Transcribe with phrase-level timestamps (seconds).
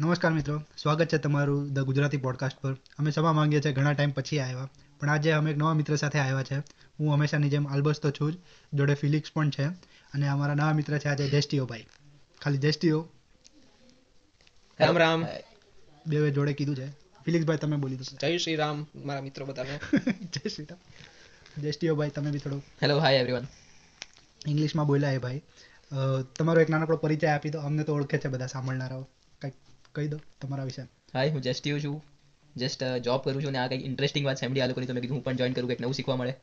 [0.00, 2.72] નમસ્કાર મિત્રો સ્વાગત છે તમારું ધ ગુજરાતી પોડકાસ્ટ પર.
[2.98, 4.68] અમે ક્ષમા માંગીએ છીએ ઘણા ટાઈમ પછી આવ્યા
[5.00, 6.56] પણ આજે અમે એક નવા મિત્ર સાથે આવ્યા છે.
[7.00, 8.36] હું હંમેશાની જેમ આલ્બસ તો છું જ
[8.74, 9.64] જોડે ફિલિક્સ પણ છે
[10.14, 11.86] અને અમારા નવા મિત્ર છે આજે જેસ્ટીઓ ભાઈ.
[12.42, 13.08] ખાલી જેસ્ટીઓ.
[14.80, 15.26] રામ રામ.
[16.06, 16.90] બે જોડે કીધું છે.
[17.24, 18.16] ફિલિક્સ ભાઈ તમે બોલી દો.
[18.20, 19.80] જય શ્રી રામ મારા મિત્રો બધાને.
[20.34, 20.78] જય શ્રી રામ.
[21.62, 23.46] જેસ્ટીઓ ભાઈ તમે બી થોડું હેલો હાય એવરીવન
[24.46, 25.42] ઇંગ્લિશમાં બોલ્યા એ ભાઈ.
[26.38, 27.58] તમારો એક નાનકડો પરિચય આપી દો.
[27.60, 29.08] અમને તો ઓળખે છે બધા સાંભળનારાઓ.
[29.40, 29.54] કંઈક
[29.96, 30.82] કહી દો તમારા વિશે.
[31.14, 31.96] હાય હું જસ્ટિવ છું.
[32.56, 35.16] જસ્ટ જોબ કરું છું અને આ કંઈક ઇન્ટરેસ્ટિંગ વાત સાંભળી આ લોકોની તો મેં કીધું
[35.16, 36.34] હું પણ જોઈન કરું કંઈક નવું શીખવા મળે.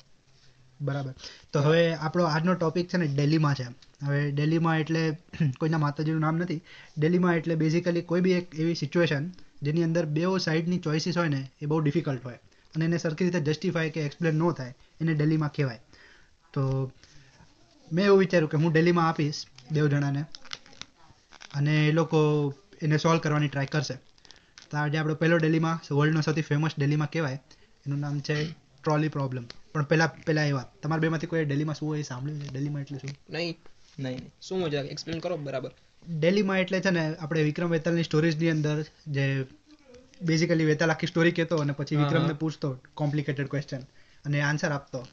[0.82, 1.14] બરાબર.
[1.54, 3.66] તો હવે આપણો આજનો ટોપિક છે ને દિલ્હીમાં છે.
[4.06, 5.04] હવે દિલ્હીમાં એટલે
[5.60, 6.62] કોઈના માતાજીનું નામ નથી.
[6.98, 9.30] દિલ્હીમાં એટલે બેઝિકલી કોઈ બી એક એવી સિચ્યુએશન
[9.62, 12.40] જેની અંદર બે સાઈડની ચોઇસીસ હોય ને એ બહુ ડિફિકલ્ટ હોય.
[12.76, 15.80] અને એને સરખી રીતે જસ્ટિફાય કે એક્સપ્લેન ન થાય એને દિલ્હીમાં કહેવાય.
[16.54, 16.92] તો
[17.94, 20.26] મેં એવું વિચાર્યું કે હું દિલ્હીમાં આપીશ બેવ જણાને.
[21.54, 22.20] અને એ લોકો
[22.84, 23.94] એને સોલ્વ કરવાની ટ્રાય કરશે.
[24.72, 27.40] તો આજે આપણો પહેલો ડેલીમાં વર્લ્ડનો સૌથી ફેમસ ડેલીમાં કહેવાય.
[27.86, 30.82] એનું નામ છે ટ્રોલી પ્રોબ્લેમ પણ પહેલા પહેલા એ વાત.
[30.84, 32.50] તમારા બેમાંથી કોઈ ડેલીમાં શું હોય એ સાંભળ્યું છે?
[32.54, 33.10] ડેલીમાં એટલે શું?
[33.30, 33.60] નહીં.
[34.00, 34.32] નહીં નહીં.
[34.42, 35.72] શું મજા એક્સપ્લેન કરો બરાબર.
[36.10, 39.46] ડેલીમાં એટલે છે ને આપણે વિક્રમ વેતાલની સ્ટોરીઝની અંદર જે
[40.22, 43.80] બેઝિકલી વેતાલ આખી સ્ટોરી કહેતો અને પછી વિક્રમને પૂછતો કોમ્પ્લિકેટેડ ક્વેશ્ચન
[44.26, 45.08] અને આન્સર આપતો.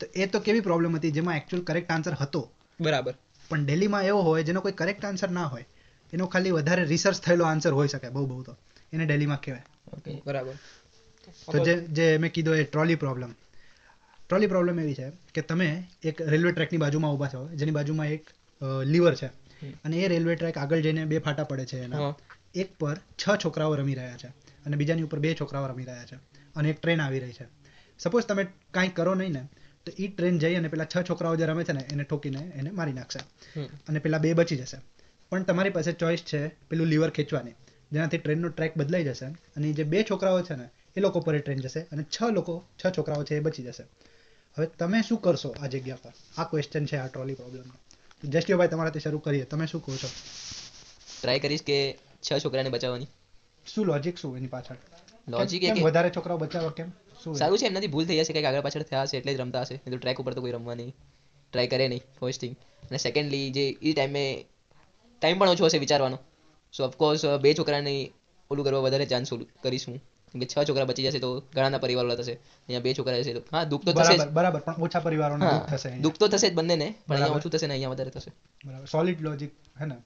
[0.00, 1.10] તો એ તો કેવી પ્રોબ્લેમ હતી?
[1.10, 2.50] જેમાં એકચ્યુઅલ કરેક્ટ આન્સર હતો.
[2.80, 3.14] બરાબર.
[3.48, 5.66] પણ ડેલીમાં એવો હોય જેનો કોઈ કરેક્ટ આન્સર ના હોય.
[6.12, 8.56] એનો ખાલી વધારે રિસર્ચ થયેલો આન્સર હોઈ શકે બહુ બહુ તો.
[8.92, 9.64] એને ડેલીમાં કહેવાય.
[10.26, 10.54] બરાબર.
[11.52, 13.30] તો જે જે મેં કીધું એ ટ્રોલી પ્રોબ્લેમ
[14.28, 15.68] ટ્રોલી પ્રોબ્લેમ એવી છે કે તમે
[16.02, 18.22] એક રેલવે ટ્રેકની બાજુમાં ઊભા છો જેની બાજુમાં એક
[18.86, 19.28] લીવર છે.
[19.84, 22.14] અને એ રેલવે ટ્રેક આગળ જઈને બે ફાટા પડે છે એના.
[22.54, 24.28] એક પર છ છોકરાઓ રમી રહ્યા છે
[24.66, 26.16] અને બીજાની ઉપર બે છોકરાઓ રમી રહ્યા છે
[26.56, 27.46] અને એક ટ્રેન આવી રહી છે.
[27.98, 29.42] સપોઝ તમે કાંઈ કરો નહીં ને
[29.86, 32.70] તો એ ટ્રેન જઈ અને પેલા છ છોકરાઓ જે રમે છે ને એને ઠોકીને એને
[32.70, 33.20] મારી નાખશે.
[33.88, 34.78] અને પેલા બે બચી જશે.
[35.30, 37.52] પણ તમારી પાસે ચોઈસ છે પેલું લીવર ખેંચવાની.
[37.92, 41.58] જેનાથી ટ્રેનનો ટ્રેક બદલાઈ જશે અને જે બે છોકરાઓ છે ને એ લોકો પર ટ્રેન
[41.58, 43.84] જશે અને છ લોકો છ છોકરાઓ છે એ બચી જશે.
[44.56, 46.12] હવે તમે શું કરશો આ જગ્યા પર?
[46.38, 47.74] આ ક્વેશ્ચન છે આ ટ્રોલી પ્રોબ્લેમનો
[48.24, 49.44] જસ્ટિયોભાઈ તમારાથી શરૂ કરીએ.
[49.44, 50.08] તમે શું કહો છો?
[51.20, 53.08] ટ્રાય કરીશ કે છ છોકરાને બચાવવાની.
[53.66, 54.76] શું લોજિક શું એની પાછળ?
[55.28, 56.90] લોજિક એ વધારે છોકરાઓ બચાવવા કેમ?
[57.24, 59.60] શું સારું છે એમનાથી ભૂલ થઈ જશે કંઈક આગળ પાછળ થયા હશે એટલે જ રમતા
[59.60, 59.74] હશે.
[59.74, 60.94] નહીં તો ટ્રેક ઉપર તો કોઈ રમવા નહીં.
[61.52, 62.56] ટ્રાય કરે નહીં ફર્સ્ટ થિંગ
[62.90, 64.44] અને સેકન્ડલી જે એ ટાઈમે
[65.22, 66.18] ટાઈમ પણ ઓછો હશે વિચારવાનો.
[66.74, 67.92] સો ઓફકોર્સ બે છોકરાને
[68.50, 69.30] ઓલું કરવા વધારે ચાન્સ
[69.64, 69.94] કરીશું
[70.34, 73.40] કે છ છોકરા બચી જશે તો ઘણાના પરિવારો થશે અહીંયા બે છોકરા હશે તો.
[73.54, 76.54] હા દુઃખ તો થશે બરાબર બરાબર પણ ઓછા પરિવારોને દુઃખ થશે દુઃખ તો થશે જ
[76.58, 78.30] બંનેને પણ અહીંયા ઓછું થશે ને અહીંયા વધારે થશે.
[78.66, 79.96] બરાબર સોલિડ લોજિક હે ને?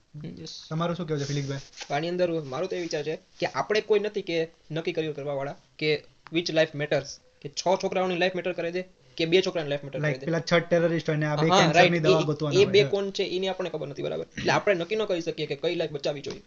[0.71, 4.03] તમારું શું કહેવું છે ફિલિપભાઈ આની અંદર મારો તો એ વિચાર છે કે આપણે કોઈ
[4.05, 4.39] નથી કે
[4.77, 5.91] નક્કી કર્યું કરવા વાળા કે
[6.37, 7.11] વિચ લાઈફ મેટર્સ
[7.43, 8.83] કે છ છોકરાઓની લાઈફ મેટર કરે છે?
[9.17, 11.99] કે બે છોકરાને લાઈફ મેટર કરે લાઈક પેલા છ ટેરરિસ્ટ હોય ને આ બે કેન્સરની
[11.99, 14.27] દવા ગોતવાના એ બે કોણ છે એની આપણને ખબર નથી બરાબર.
[14.39, 16.43] એટલે આપણે નક્કી ન કરી શકીએ કે કઈ લાઈફ બચાવવી જોઈએ.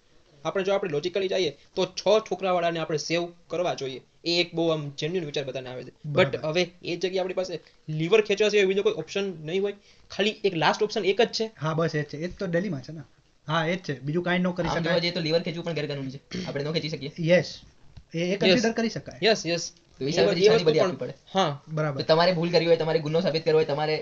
[0.45, 4.01] આપણે જો આપણે લોજિકલી જઈએ તો છ છોકરાવાળાને આપણે સેવ કરવા જોઈએ.
[4.25, 5.91] એ એક બહુ આમ જેન્યુન વિચાર બધાને આવે છે.
[6.05, 9.73] બટ હવે એ જગ્યાએ આપણી પાસે લીવર ખેંચવા સિવાય બીજો કોઈ ઓપ્શન નહીં હોય.
[10.11, 11.51] ખાલી એક લાસ્ટ ઓપ્શન એક જ છે.
[11.61, 12.17] હા બસ એ છે.
[12.17, 13.01] એ તો દિલ્હીમાં છે ને.
[13.47, 13.99] હા એ જ છે.
[13.99, 15.11] બીજું કાંઈ ન કરી શકાય.
[15.11, 16.45] તો લીવર ખેંચવું પણ ગેરકાનૂની છે.
[16.45, 17.11] આપણે ન ખેંચી શકીએ.
[17.19, 17.49] યસ
[18.13, 19.19] એ કન્સિડર કરી શકાય.
[19.21, 21.13] યસ યસ તો એ શાની બલી આપવી પડે.
[21.27, 22.01] હા બરાબર.
[22.09, 23.95] તમારે ભૂલ કરી હોય તમારે ગુનો સાબિત કરવો હોય તમારે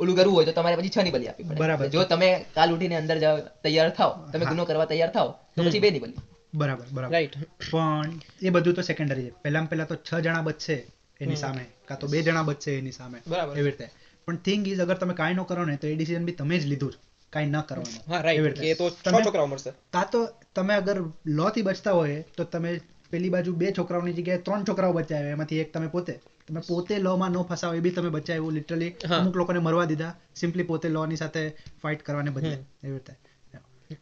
[0.00, 1.60] ઓલું કરવું હોય તો તમારે પછી છ ની બલી આપવી પડે.
[1.60, 1.86] બરાબર.
[1.88, 5.82] જો તમે કાલ ઉઠીને અંદર જાવ તૈયાર થાવ તમે ગુનો કરવા તૈયાર થાવ તો પછી
[5.84, 6.18] બે ની બલી.
[6.52, 7.12] બરાબર બરાબર.
[7.12, 7.36] રાઈટ
[7.66, 8.10] પણ
[8.42, 9.34] એ બધું તો સેકન્ડરી છે.
[9.42, 10.76] પહેલામાં પહેલા તો છ જણા બચશે
[11.20, 13.54] એની સામે કાં તો બે જણા બચશે એની સામે બરાબર.
[13.54, 13.86] એવી રીતે.
[14.28, 16.64] પણ થિંગ ઇઝ અગર તમે કાંઈ ન કરો ને તો એ ડિસિઝન બી તમે જ
[16.66, 16.94] લીધું
[17.32, 18.02] કાંઈ ન કરવાનું.
[18.06, 19.72] હા રાઈટ એ તો છ તમે- છોકરાઓ મળશે.
[19.92, 20.20] કાં તો
[20.54, 20.96] તમે અગર
[21.32, 22.70] લો થી બચતા હોય તો તમે
[23.10, 26.14] પેલી બાજુ બે છોકરાઓની જગ્યાએ ત્રણ છોકરાઓ બચાવ્યા એમાંથી એક તમે પોતે.
[26.48, 30.12] તમે પોતે લો માં ન ફસાવ એ બી તમે બચાવ્યું લિટરલી અમુક લોકોને મરવા દીધા
[30.34, 31.42] સિમ્પલી પોતે લો ની સાથે
[31.82, 33.14] ફાઇટ કરવાને બદલે એવી રીતે.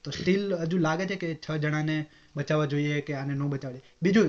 [0.04, 1.96] તો સ્ટીલ હજુ લાગે છે કે છ જણાને
[2.36, 3.84] બચાવવા જોઈએ કે આને ન બચાવવા જોઈએ.
[4.02, 4.26] બીજું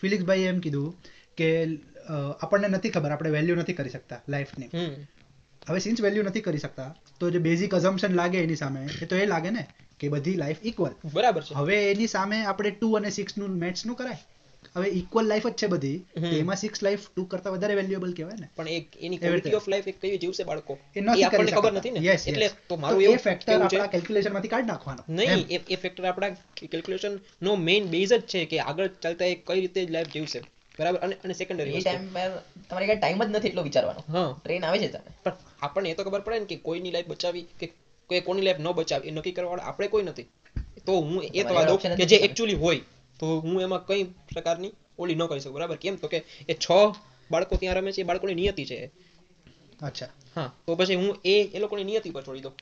[0.00, 0.94] ફિલિક્સભાઈએ એમ કીધું
[1.38, 1.48] કે
[2.40, 4.70] આપણને નથી ખબર આપણે વેલ્યુ નથી કરી શકતા લાઈફની
[5.66, 6.88] હવે સિન્સ વેલ્યુ નથી કરી શકતા
[7.20, 9.62] તો જે બેઝિક અઝમ્પશન લાગે એની સામે એ તો એ લાગે ને?
[10.02, 11.54] કે બધી લાઈફ ઇક્વલ બરાબર છે.
[11.54, 14.22] હવે એની સામે આપણે ટુ અને સિક્સનું મેથ્સનું કરાય.
[14.76, 15.96] હવે ઇક્વલ લાઈફ જ છે બધી.
[16.32, 18.48] એમાં સિક્સ લાઈફ ટુ કરતા વધારે વેલ્યુએબલ કહેવાય ને.
[18.56, 20.78] પણ એક એની ક્વોલિટી ઓફ લાઈફ એક કઈ જીવશે બાળકો.
[20.96, 22.00] એ આપણને ખબર નથી ને.
[22.08, 25.04] Yes, એટલે તો મારું એવું ફેક્ટર આપણા કેલ્ક્યુલેશનમાંથી કાઢ નાખવાનો.
[25.08, 29.34] નહીં એ એ ફેક્ટર આપણા કેલ્ક્યુલેશન નો મેઇન બેઝ જ છે કે આગળ ચાલતા એ
[29.46, 30.42] કઈ રીતે લાઈફ જીવશે.
[30.78, 30.98] બરાબર?
[30.98, 32.08] અને અને એ સેકન્ડરી ટાઈમ
[32.70, 34.04] તમારે કઈ ટાઈમ જ નથી એટલો વિચારવાનો.
[34.08, 34.40] હા.
[34.44, 35.32] ટ્રેન આવે છે તમે પણ
[35.62, 37.66] આપણને એ તો ખબર પડે ને કે કોઈની લાઈફ બચાવી કે
[38.12, 40.22] કોઈ કોની લાઈફ ન બચાવે એ નક્કી કરવાવાળા આપણે કોઈ નથી.
[40.86, 42.76] તો હું એ તો દઉં કે જે એકચ્યુઅલી હોય
[43.18, 45.76] તો હું એમાં કઈ પ્રકારની ઓલી ન કરી શકું બરાબર?
[45.76, 45.96] કેમ?
[45.96, 46.70] તો કે એ છ
[47.30, 48.92] બાળકો ત્યાં રમે છે એ બાળકોની નિયતિ છે
[49.82, 50.08] અચ્છા.
[50.36, 52.52] હા તો પછી હું એ એ લોકોની નિયતિ પર છોડી દઉં.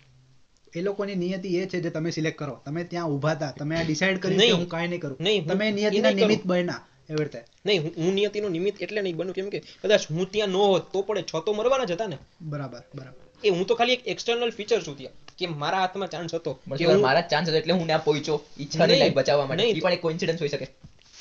[0.77, 2.61] એ લોકોની નિયતિ એ છે જે તમે સિલેક્ટ કરો.
[2.65, 4.51] તમે ત્યાં ઊભા હતા તમે આ ડિસાઈડ કર્યું કે.
[4.51, 5.17] હું કાંઈ નહીં કરું.
[5.21, 7.43] નહીં, તમે નિયતિના નિમિત્ત બન્યા એવી રીતે.
[7.67, 9.35] નહીં હું- હું નિયતિનો નિમિત્ત એટલે નહીં બન્યું.
[9.35, 12.19] કેમ કે કદાચ હું ત્યાં ન હોત તો પણ છ તો મરવાના જ હતા ને.
[12.43, 13.30] બરાબર બરાબર.
[13.45, 16.97] એ હું તો ખાલી એક એક્સટર્નલ ફીચર છું ત્યાં કે મારા હાથમાં ચાન્સ હતો કે
[16.99, 19.69] મારા ચાન્સ હતો એટલે હું ત્યાં પહોંચ્યો ઈચ્છાની લાઈફ બચાવવા માટે.
[19.71, 20.67] એ પણ એક કોઇન્સિડન્સ હોઈ શકે.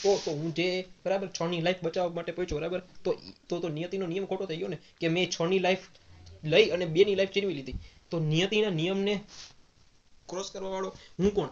[0.04, 0.68] તો તો હું જે
[1.06, 2.82] બરાબર છ ની લાઈફ બચાવવા માટે પહોંચ્યો બરાબર?
[3.04, 3.10] તો
[3.50, 5.86] તો તો નિયતિનો નિયમ ખોટો થઈ ગયો ને કે મેં છ ની લાઈફ
[6.44, 7.78] લઈ અને બે ની લાઈફ છીનવી લીધી.
[8.12, 9.14] તો નિયતિના નિયમને
[10.30, 10.90] ક્રોસ કરવા વાળો
[11.20, 11.50] હું કોણ?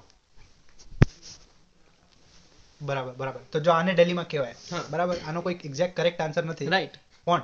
[2.82, 3.42] બરાબર બરાબર.
[3.52, 4.56] તો જો આને ડેલીમાં કહેવાય.
[4.72, 4.84] હા.
[4.90, 5.16] બરાબર?
[5.28, 6.68] આનો કોઈ એક્ઝેક્ટ કરેક્ટ આન્સર નથી.
[6.68, 6.96] રાઈટ
[7.28, 7.42] પણ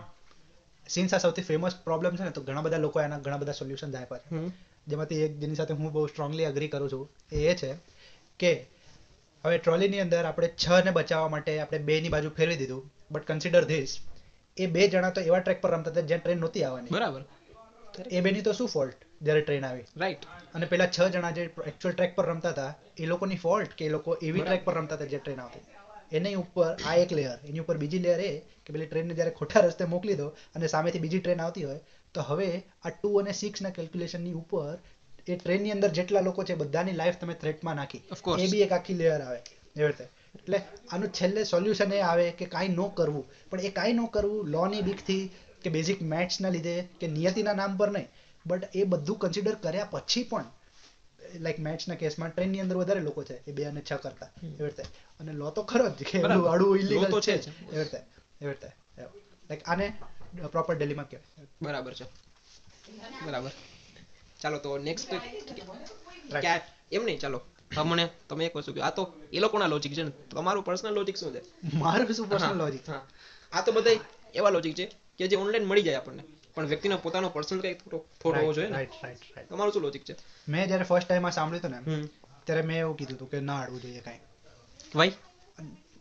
[0.90, 3.96] સિન્સ આ સૌથી ફેમસ પ્રોબ્લેમ છે ને તો ઘણા બધા લોકો એના ઘણા બધા સોલ્યુશન
[3.96, 4.44] આપ્યા છે
[4.88, 7.72] જેમાંથી એક જેની સાથે હું બહુ સ્ટ્રોંગલી અગ્રી કરું છું એ એ છે
[8.40, 8.52] કે
[9.44, 12.84] હવે ટ્રોલીની અંદર આપણે છ ને બચાવવા માટે આપણે બે ની બાજુ ફેરવી દીધું.
[13.12, 13.92] બટ કન્સિડર ધીસ
[14.58, 16.92] એ બે જણા તો એવા ટ્રેક પર રમતા હતા જ્યાં ટ્રેન નહોતી આવવાની.
[16.92, 17.22] બરાબર.
[18.10, 19.86] એ બેની તો શું ફોલ્ટ જ્યારે ટ્રેન આવી.
[19.96, 23.86] રાઈટ અને પેલા છ જણા જે એકચ્યુઅલ ટ્રેક પર રમતા હતા એ લોકોની ફોલ્ટ કે
[23.86, 25.64] એ લોકો એવી ટ્રેક પર રમતા હતા જે ટ્રેન આવતી.
[26.14, 28.32] એની ઉપર આ એક લેયર એની ઉપર બીજી લેયર એ
[28.66, 31.82] કે પેલી ટ્રેનને જ્યારે ખોટા રસ્તે મોકલી દો અને સામેથી બીજી ટ્રેન આવતી હોય
[32.16, 32.50] તો હવે
[32.86, 34.74] આ ટુ અને સિક્સ ના કેલ્ક્યુલેશનની ઉપર
[35.28, 38.04] એ ટ્રેનની અંદર જેટલા લોકો છે બધાની લાઈફ તમે થ્રેટમાં નાખી.
[38.40, 39.40] એ બી એક આખી લેયર આવે.
[39.76, 40.08] એવી રીતે.
[40.36, 40.58] એટલે
[40.92, 43.26] આનું છેલ્લે સોલ્યુશન એ આવે કે કાંઈ ન કરવું.
[43.50, 45.24] પણ એ કાંઈ ન કરવું લોની બીકથી
[45.64, 48.10] કે બેઝિક મેથ્સના લીધે કે નિયતિના નામ પર નહીં
[48.46, 50.52] બટ એ બધું કન્સિડર કર્યા પછી પણ
[51.40, 54.30] લાઈક મેથ્સના કેસમાં ટ્રેનની અંદર વધારે લોકો છે એ બે અને છ કરતા.
[54.44, 54.84] એવી રીતે.
[55.20, 56.50] અને લો તો ખરો જ કે બરાબર.
[56.50, 57.38] આડું ઇલીગલ તો છે.
[57.42, 57.48] જ.
[57.48, 57.98] એવી રીતે
[58.42, 58.70] એવી રીતે.
[59.50, 59.94] લાઈક આને
[60.52, 61.48] પ્રોપર ડેલીમાં કહેવાય.
[61.62, 62.06] બરાબર છે.
[63.26, 63.52] બરાબર.
[64.42, 65.14] ચાલો તો નેક્સ્ટ.
[66.92, 67.42] એમ નહીં ચાલો.
[67.76, 68.82] તમને તમે એક વસ્તુ કહો.
[68.82, 70.12] આ તો એ લોકોના લોજિક છે ને.
[70.32, 71.42] તમારું પર્સનલ લોજિક શું છે?
[71.78, 72.90] મારું શું પર્સનલ લોજિક
[73.54, 73.92] આ તો બધા
[74.36, 74.86] એવા લોજિક છે
[75.18, 76.24] કે જે ઓનલાઈન મળી જાય આપણને.
[76.58, 78.00] પણ વ્યક્તિનો પોતાનો પર્સનલ કઈ થોડો
[78.34, 80.14] હોવો જોઈએ રાઈટ રાઈટ રાઈટ તમારું શું લોજિક છે?
[80.48, 82.02] મેં જ્યારે ફર્સ્ટ ટાઈમ આ સાંભળ્યું હતું ને
[82.46, 84.22] ત્યારે મેં એવું કીધું હતું કે ના અડવું જોઈએ કાંઈ.
[84.94, 85.14] વાય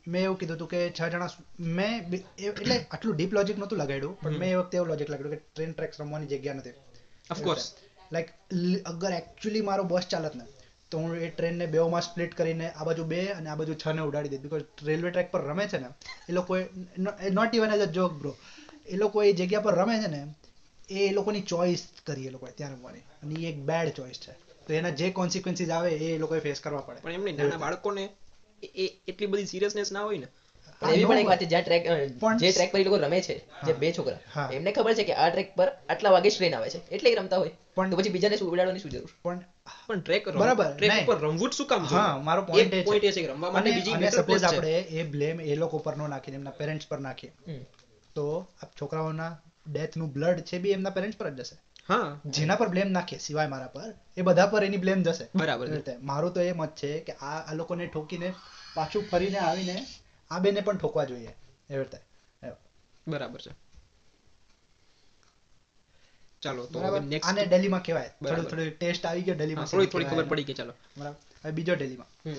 [0.07, 1.31] મેં એવું કીધું હતું કે છ જણા
[1.77, 2.17] મેં
[2.47, 5.75] એટલે આટલું ડીપ લોજિક નહોતું લગાડ્યું પણ મેં એ વખતે એવું લોજિક લગાડ્યું કે ટ્રેન
[5.75, 6.75] ટ્રેક્સ રમવાની જગ્યા નથી.
[7.31, 7.65] ઓફકોર્સ
[8.11, 8.29] લાઈક
[8.87, 10.45] અગર એકચ્યુઅલી મારો બસ ચાલત ને
[10.93, 14.03] તો હું એ ટ્રેનને બેઓમાં સ્પ્લિટ કરીને આ બાજુ બે અને આ બાજુ છ ને
[14.03, 15.89] ઉડાડી દે બીકોઝ રેલવે ટ્રેક પર રમે છે ને
[16.29, 16.61] એ લોકોએ
[17.33, 18.33] not even as a joke bro
[18.87, 20.21] એ લોકો એ જગ્યા પર રમે છે ને
[20.93, 24.33] એ લોકોની ચોઈસ કરી એ લોકોએ ત્યાં રમવાની અને એ એક બેડ ચોઈસ છે.
[24.67, 27.01] તો એના જે કોન્સિક્વન્સીસ આવે એ લોકોએ ફેસ કરવા પડે.
[27.01, 28.09] પણ એમની નાના બાળકોને
[28.63, 30.27] એ- એટલી બધી સિરિયસનેસ ના હોય ને?
[30.93, 31.87] એવી પણ એક વાત છે જ્યાં ટ્રેક
[32.39, 35.29] જે ટ્રેક પર એ લોકો રમે છે જે બે છોકરા એમને ખબર છે કે આ
[35.29, 36.89] ટ્રેક પર આટલા વાગે ટ્રેન આવે છે.
[36.89, 37.51] એટલે રમતા હોય.
[37.75, 39.09] પણ- પછી બીજાને શું ઉડાડવાની શું જરૂર?
[39.23, 39.45] પણ
[39.87, 41.07] પણ ટ્રેક બરાબર, ટ્રેક નહીં.
[41.07, 43.93] રમવું જ શું કામ હા મારો પોઈન્ટ એ point એ છે કે રમવા માટે બીજી
[43.93, 47.33] અને સપોઝ આપણે એ બ્લેમ એ લોકો પર ન નાખીને એમના પેરેન્ટ્સ પર નાખીએ.
[48.15, 51.57] તો આપ છોકરાઓના ડેથનું બ્લડ છે બી એમના પેરેન્ટ્સ પર જ જશે.
[51.89, 52.21] હા.
[52.27, 55.29] જેના પર બ્લેમ નાખે સિવાય મારા પર એ બધા પર એની બ્લેમ જશે.
[55.35, 55.71] બરાબર.
[55.71, 55.97] રીતે.
[55.97, 58.35] મારું તો એ મત છે કે આ આ લોકોને ઠોકીને
[58.75, 59.87] પાછું ફરીને આવીને
[60.31, 61.35] આ બેને પણ ઠોકવા જોઈએ.
[61.71, 61.99] એવી રીતે.
[63.09, 63.55] બરાબર છે.
[66.43, 67.01] ચાલો તો બરાબર.
[67.01, 68.09] નેક્સ્ટ આને દિલ્હીમાં કહેવાય.
[68.09, 70.55] થોડું થોડું ટેસ્ટ આવી ગયો દિલ્હીમાં થોડી થોડી ખબર પડી ગઈ.
[70.55, 70.75] ચાલો.
[70.99, 71.17] બરાબર.
[71.45, 72.35] હવે બીજો દિલ્હીમાં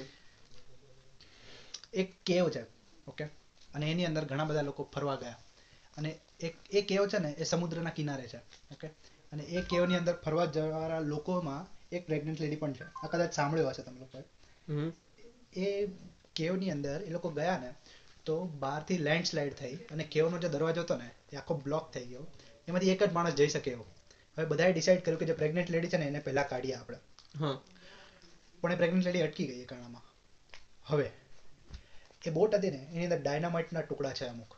[1.94, 2.62] એક કેવ છે
[3.08, 3.24] ઓકે?
[3.74, 5.36] અને એની અંદર ઘણા બધા લોકો ફરવા ગયા.
[5.98, 8.38] અને એક એ કેવ છે ને એ સમુદ્રના કિનારે છે.
[8.38, 8.88] ઓકે
[9.32, 12.84] અને એ કેવની અંદર ફરવા જવાવાળા લોકોમાં એક પ્રેગ્નન્ટ લેડી પણ છે.
[12.84, 14.22] આ કદાચ સાંભળ્યું હશે તમે લોકોએ.
[14.70, 14.92] હમ.
[15.60, 15.88] એ
[16.36, 17.74] કેવની અંદર એ લોકો ગયા ને
[18.26, 22.28] તો બહારથી લેન્ડસ્લાઇડ થઈ અને કેવનો જે દરવાજો હતો ને એ આખો બ્લોક થઈ ગયો.
[22.68, 23.86] એમાંથી એક જ માણસ જઈ શકે એવો.
[24.38, 26.98] હવે બધાએ ડિસાઈડ કર્યું કે જે પ્રેગ્નન્ટ લેડી છે ને એને પહેલા કાઢીએ આપણે.
[27.40, 27.60] હા.
[28.62, 30.02] પણ એ પ્રેગ્નન્ટ લેડી અટકી ગઈ એ કારણમાં.
[30.86, 31.12] હવે
[32.26, 34.56] એ બોટ હતી ને એની અંદર ડાયનામાઇટના ટુકડા છે અમુક.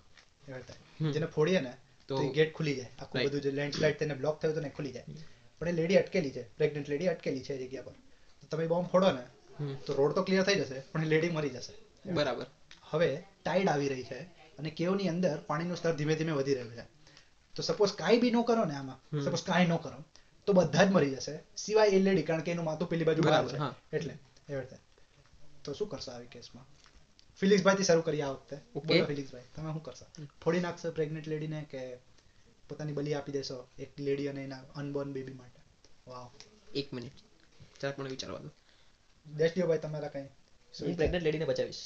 [0.99, 1.73] જેને ફોડીએ ને
[2.09, 2.91] તો ગેટ ખુલી જાય.
[2.99, 5.05] આખું બધું જે લેન્ડસ્લાઇડ તેને બ્લોક થયું ને ખુલી જાય.
[5.61, 6.43] પણ એ લેડી અટકેલી છે.
[6.57, 7.95] પ્રેગ્નન્ટ લેડી અટકેલી છે જગ્યા પર.
[8.41, 9.23] તો તમે બોમ્બ ફોડો ને
[9.85, 11.73] તો રોડ તો ક્લિયર થઈ જશે પણ એ લેડી મરી જશે.
[12.13, 12.45] બરાબર.
[12.91, 13.09] હવે
[13.45, 14.19] ટાઈડ આવી રહી છે
[14.59, 16.85] અને કેવની અંદર પાણીનું સ્તર ધીમે ધીમે વધી રહ્યું છે.
[17.55, 19.99] તો સપોઝ કાંઈ બી ન કરો ને આમાં સપોઝ કાંઈ ન કરો
[20.47, 21.35] તો બધા જ મરી જશે.
[21.57, 23.97] સિવાય એ લેડી કારણ કે એનું માથું પેલી બાજુ બહાર બરાબર, છે.
[23.97, 24.13] એટલે
[24.49, 24.77] એ રીતે.
[25.63, 26.65] તો શું કરશે આવી કેસમાં
[27.41, 28.57] ફિલિક્સભાઈ થી શરૂ કરીએ આ વખતે.
[28.87, 30.05] બોલો ફિલિક્સભાઈ તમે શું કરશો?
[30.43, 31.81] ફોડી નાખશો પ્રેગ્નેન્ટ લેડીને કે
[32.69, 35.61] પોતાની બલી આપી દેશો એક લેડી અને એના અનબોર્ન બેબી માટે?
[36.07, 36.29] વાવ
[36.73, 37.17] એક મિનિટ
[37.81, 38.49] જરાક મને વિચારવા દો.
[39.25, 40.25] દેશડીઓભાઈ તમારા કઈ
[40.73, 41.83] હું પ્રેગ્નન્ટ લેડીને બચાવીશ.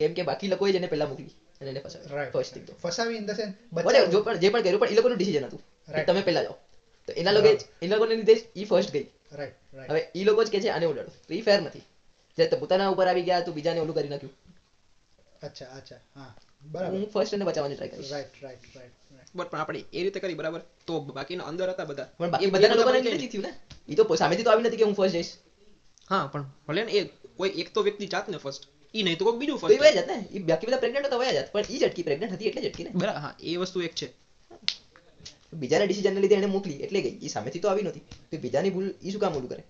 [0.00, 2.30] કેમ કે બાકી લોકોએ જેને પહેલા મોકલી અને એને ફસાવી.
[2.32, 2.74] ફર્સ્ટ થિંગ તો.
[2.84, 5.62] ફસાવી ઇન ધ સેન્સ Whatever, જો પણ જે પણ કર્યું પણ એ લોકોનું ડિસિઝન હતું
[6.08, 6.56] તમે પહેલા જાઓ.
[7.08, 7.50] તો એના લોકો
[7.82, 9.06] એ લોકોને લીધે ઈ ફર્સ્ટ ગઈ.
[9.32, 11.12] રાઈટ રાઈટ હવે ઈ લોકો જ કે છે આને ઉડાડો.
[11.28, 11.84] તો ઈ ફેર નથી.
[12.38, 14.34] તે પોતાના ઉપર આવી ગયા તો બીજાને ઓલું કરી નાખ્યું.
[15.42, 16.30] અચ્છા અચ્છા હા
[16.72, 16.94] બરાબર.
[16.94, 18.12] હું ફર્સ્ટ એને બચાવવાની ટ્રાય કરીશ.
[18.14, 18.96] રાઈટ રાઈટ રાઈટ
[19.36, 20.62] બટ પણ આપણે એ રીતે કરી બરાબર?
[20.86, 22.08] તો બાકીના અંદર હતા બધા.
[22.18, 23.52] પણ બાકી એ બધાના લોકોને બધા લીધેથી થયું ને?
[23.88, 25.32] એ તો સામેથી તો આવી નથી કે હું ફર્સ્ટ જઈશ.
[26.10, 27.00] હા પણ ભલે ને એ
[27.38, 28.62] કોઈ એક તો વ્યક્તિ જાત ને ફર્સ્ટ
[28.94, 31.36] ઈ નહીં તો કોઈ બીજું ફર્સ્ટ વયા જાત ને ઈ બાકી બધા પ્રેગ્નન્ટ હતા વયા
[31.38, 31.48] જાત.
[31.52, 32.92] પણ ઈ જટકી પ્રેગ્નન્ટ હતી એટલે જટકી ને?
[33.02, 34.06] બરાબર હા એ વસ્તુ એક છે.
[35.60, 37.14] બીજાના ડિસિઝનને લીધે એને મોકલી એટલે ગઈ.
[37.24, 39.62] ઈ સામેથી તો આવી નથી તો બીજાની ભૂલ ઈ શું કામ ઓલું કરે?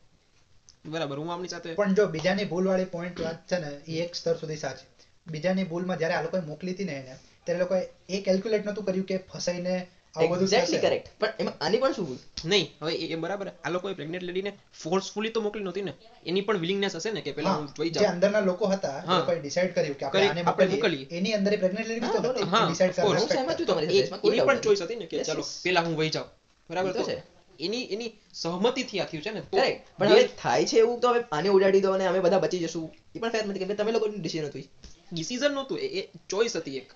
[0.86, 4.14] બરાબર હું આમની સાથે પણ જો બીજાની ભૂલ વાળી પોઈન્ટ વાત છે ને એ એક
[4.14, 4.86] સ્તર સુધી સાચી.
[5.26, 9.06] બીજાની ભૂલમાં જ્યારે આ લોકોએ મોકલી હતી ને એને ત્યારે લોકોએ એ કેલ્ક્યુલેટ નહોતું કર્યું
[9.06, 9.86] કે ફસાઈને
[10.20, 14.24] એક્ઝેક્ટલી કરેક્ટ પણ એમાં આની પણ શું નહીં હવે એ- એ બરાબર આ લોકોએ પ્રેગ્નેન્ટ
[14.24, 15.92] લેડીને ફોર્સફુલી તો મોકલી નહોતી ને.
[16.26, 18.12] એની પણ વિલિંગનેસ હશે ને કે પેલા હું જોઈ જે જાઉં.
[18.12, 20.82] અંદરના લોકો હતા એ લોકોએ ડિસાઈડ કર્યું કે આપણે આને આપણે મોકલીએ.
[20.82, 21.18] મોકલીએ.
[21.18, 22.18] એની અંદર પ્રેગ્નેન્ટ લેડી તો
[22.66, 23.18] ડિસાઈડ of course.
[23.18, 25.44] હું કરવા સહેમત છું તમારી એ- સાથે, કોઈ એની પણ ચોઈસ હતી ને કે ચાલો
[25.62, 26.28] પેલા હું વહી જાઉં.
[26.70, 27.02] બરાબર તો?
[27.02, 27.37] છે.
[27.58, 29.58] એની એની સહમતિથી આ થયું છે ને તો
[29.98, 32.86] પણ હવે થાય છે એવું તો હવે આને ઉડાડી દો અને અમે બધા બચી જશું.
[33.14, 34.66] એ પણ ફેર નથી કેમ કે તમે લોકોની ડિસિઝન હતી.
[35.12, 36.88] ડિસિઝન નહોતું એ ચોઈસ હતી એક.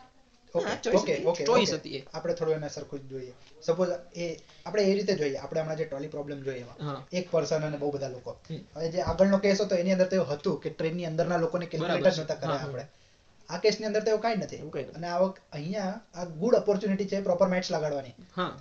[0.54, 3.34] આપણે થોડું એને સરખું જ જોઈએ.
[3.62, 4.26] સપોઝ એ
[4.66, 6.78] આપણે એ રીતે જોઈએ આપણે હમણાં જે ટ્રોલી પ્રોબ્લેમ જોઈએ એમાં.
[7.12, 8.36] એક પર્સન અને બહુ બધા લોકો.
[8.74, 12.02] હવે જે આગળનો કેસ હતો એની અંદર તો એવું હતું કે ટ્રેનની અંદરના લોકોને કેલ્ક્યુલેટ
[12.02, 12.20] બરાબર જ છે.
[12.20, 12.84] નહોતા કર્યા આપણે.
[13.48, 14.56] આ કેસની અંદર તો એવું કાંઈ નથી.
[14.56, 14.96] એવું કાંઈ નથી.
[14.96, 18.14] અને આ વખત અહીંયા આ ગુડ ઓપોર્ચ્યુનિટી છે પ્રોપર મેચ લગાડવાની.
[18.36, 18.52] હા.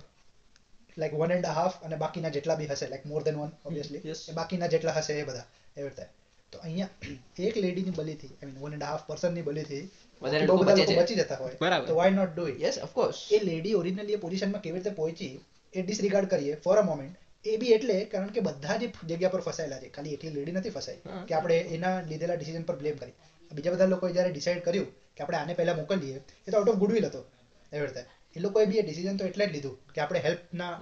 [0.96, 4.34] લાઈક વન એન્ડ હાફ અને બાકીના જેટલા બી હશે like more than one obviously એ
[4.34, 5.46] બાકીના જેટલા હશે એ બધા
[5.76, 6.06] એવી રીતે.
[6.52, 6.90] તો અહીંયા
[7.48, 9.82] એક લેડીની બલીથી I mean one and half પર્સનની બલીથી
[10.22, 11.56] વધારે લોકો બધા બચે જતા હોય.
[11.60, 11.86] બરાબર.
[11.86, 14.94] તો why not do it yes of course A lady originally એ પોઝિશનમાં કેવી રીતે
[14.94, 15.32] પહોંચી
[15.72, 19.42] એ ડિસરિગાર્ડ કરીએ ફોર અ મોમેન્ટ એ બી એટલે કારણ કે બધા જે જગ્યા પર
[19.42, 23.14] ફસાયેલા છે ખાલી એટલી લેડી નથી ફસાઈ કે આપણે એના લીધેલા ડિસિઝન પર બ્લેમ કરી
[23.50, 26.78] બીજા બધા લોકોએ જ્યારે ડિસાઈડ કર્યું કે આપણે આને પહેલા મોકલીએ એ તો આઉટ ઓફ
[26.78, 27.22] ગુડવિલ હતો
[27.72, 28.02] એવી રીતે.
[28.36, 30.72] એ લોકોએ બી એ ડિસિઝન તો એટલે જ લીધું કે આપણે હેલ્પના.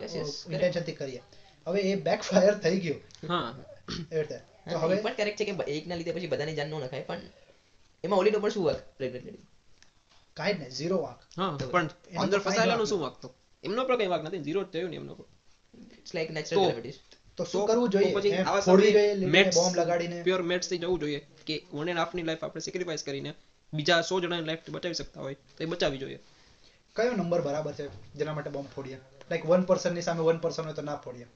[0.51, 1.21] ઇન્ટેન્શનથી કરીએ.
[1.67, 3.01] હવે એ બેકફાયર થઈ ગયું.
[3.29, 3.49] હા.
[4.11, 4.39] એવી રીતે.
[4.67, 7.23] તો હવે પણ કરેક્ટ છે કે એકના લીધે પછી બધાની જાન ન નખાય પણ
[8.05, 9.45] એમાં ઓલીનો પણ શું વાંક પ્રેગ્નન્ટ લેડી
[10.37, 11.21] કાંઈ જ નહીં ઝીરો વાંક.
[11.37, 11.87] હા પણ
[12.25, 13.29] અંદર ફસાયેલાનો શું વાંક તો
[13.65, 15.15] એમનો પણ કઈ વાક નથી ઝીરો જ થયું ને એમનો
[15.95, 16.95] ઇટ્સ લાઈક નેચરલ ગ્રેવિટી
[17.39, 18.13] તો શું કરવું જોઈએ?
[18.15, 20.17] પછી આવા સમયે બોમ્બ લગાડીને?
[20.27, 23.33] પ્યોર મેટ્સથી જવું જોઈએ કે વન એન્ડ હાફની લાઈફ આપણે સેક્રિફાઈસ કરીને
[23.73, 26.19] બીજા સો જણાની લાઈફ બચાવી શકતા હોય તો એ બચાવી જોઈએ.
[26.97, 28.97] કયો નંબર બરાબર છે જેના માટે બોમ્બ ફોડીએ?
[29.31, 31.27] લાઈક વન પર્સનની સામે વન પર્સન હોય તો ના ફોડીએ.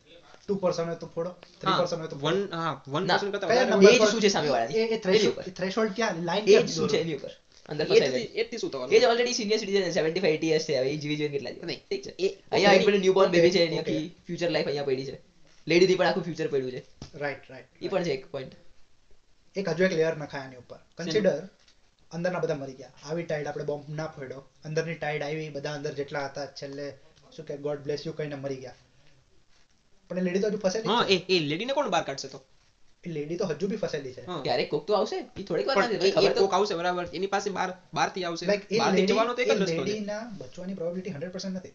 [0.48, 1.30] ટુ પર્સન હોય તો ફોડો.
[1.60, 4.48] થ્રી પર્સન હોય તો વન હા વન પર્સન કરતા કયા વધારે એજ શું છે સામે
[4.48, 6.24] વાળા એ threshold- ક્યાં?
[6.24, 7.30] લાઈન એજ શું છે એની ઉપર?
[7.68, 8.94] અંદર એજથી- એજથી શું થવાનું?
[8.94, 12.02] એ already senior citizen seventy five eighty years છે હવે એ જીવી જીવીને કેટલા ઠીક
[12.02, 12.10] છે
[12.50, 15.20] અહીંયા okay, એક ન્યૂબોર્ન બેબી છે એની આખી ફ્યુચર લાઈફ અહીંયા પડી છે.
[15.66, 16.82] લેડી પણ આખું ફ્યુચર પડ્યું છે.
[17.14, 18.52] રાઈટ રાઈટ એ પણ છે એક પોઈન્ટ
[19.56, 20.76] એક હજુ એક લેયર નખાય આની ઉપર.
[20.98, 21.48] કન્સિડર
[22.14, 22.90] અંદરના બધા મરી ગયા.
[23.04, 24.42] આવી ટાઈડ આપણે બોમ્બ ના ફોડ્યો.
[24.64, 26.86] અંદરની ટાઈડ આવી બધા અંદર જેટલા હતા છેલ્લે
[27.36, 28.74] શું કે ગોડ બ્લેસ યુ કહીને મરી ગયા.
[30.08, 32.40] પણ એ લેડી તો હજુ ફસેલી હા એ એ લેડીને કોણ બહાર કાઢશે તો?
[33.04, 34.24] એ લેડી તો હજુ બી ફસેલી છે.
[34.42, 35.16] ક્યારેક કોક તો આવશે?
[35.36, 37.06] એ થોડીક વાર નથી ખબર કોક આવશે બરાબર.
[37.12, 38.46] એની પાસે બાર બારથી આવશે.
[38.46, 39.76] લાઈક એ જવાનો તો એક જ રસ્તો છે.
[39.76, 41.74] લેડીના બચવાની પ્રોબેબિલિટી હંડ્રેડ પર્સન્ટ નથી.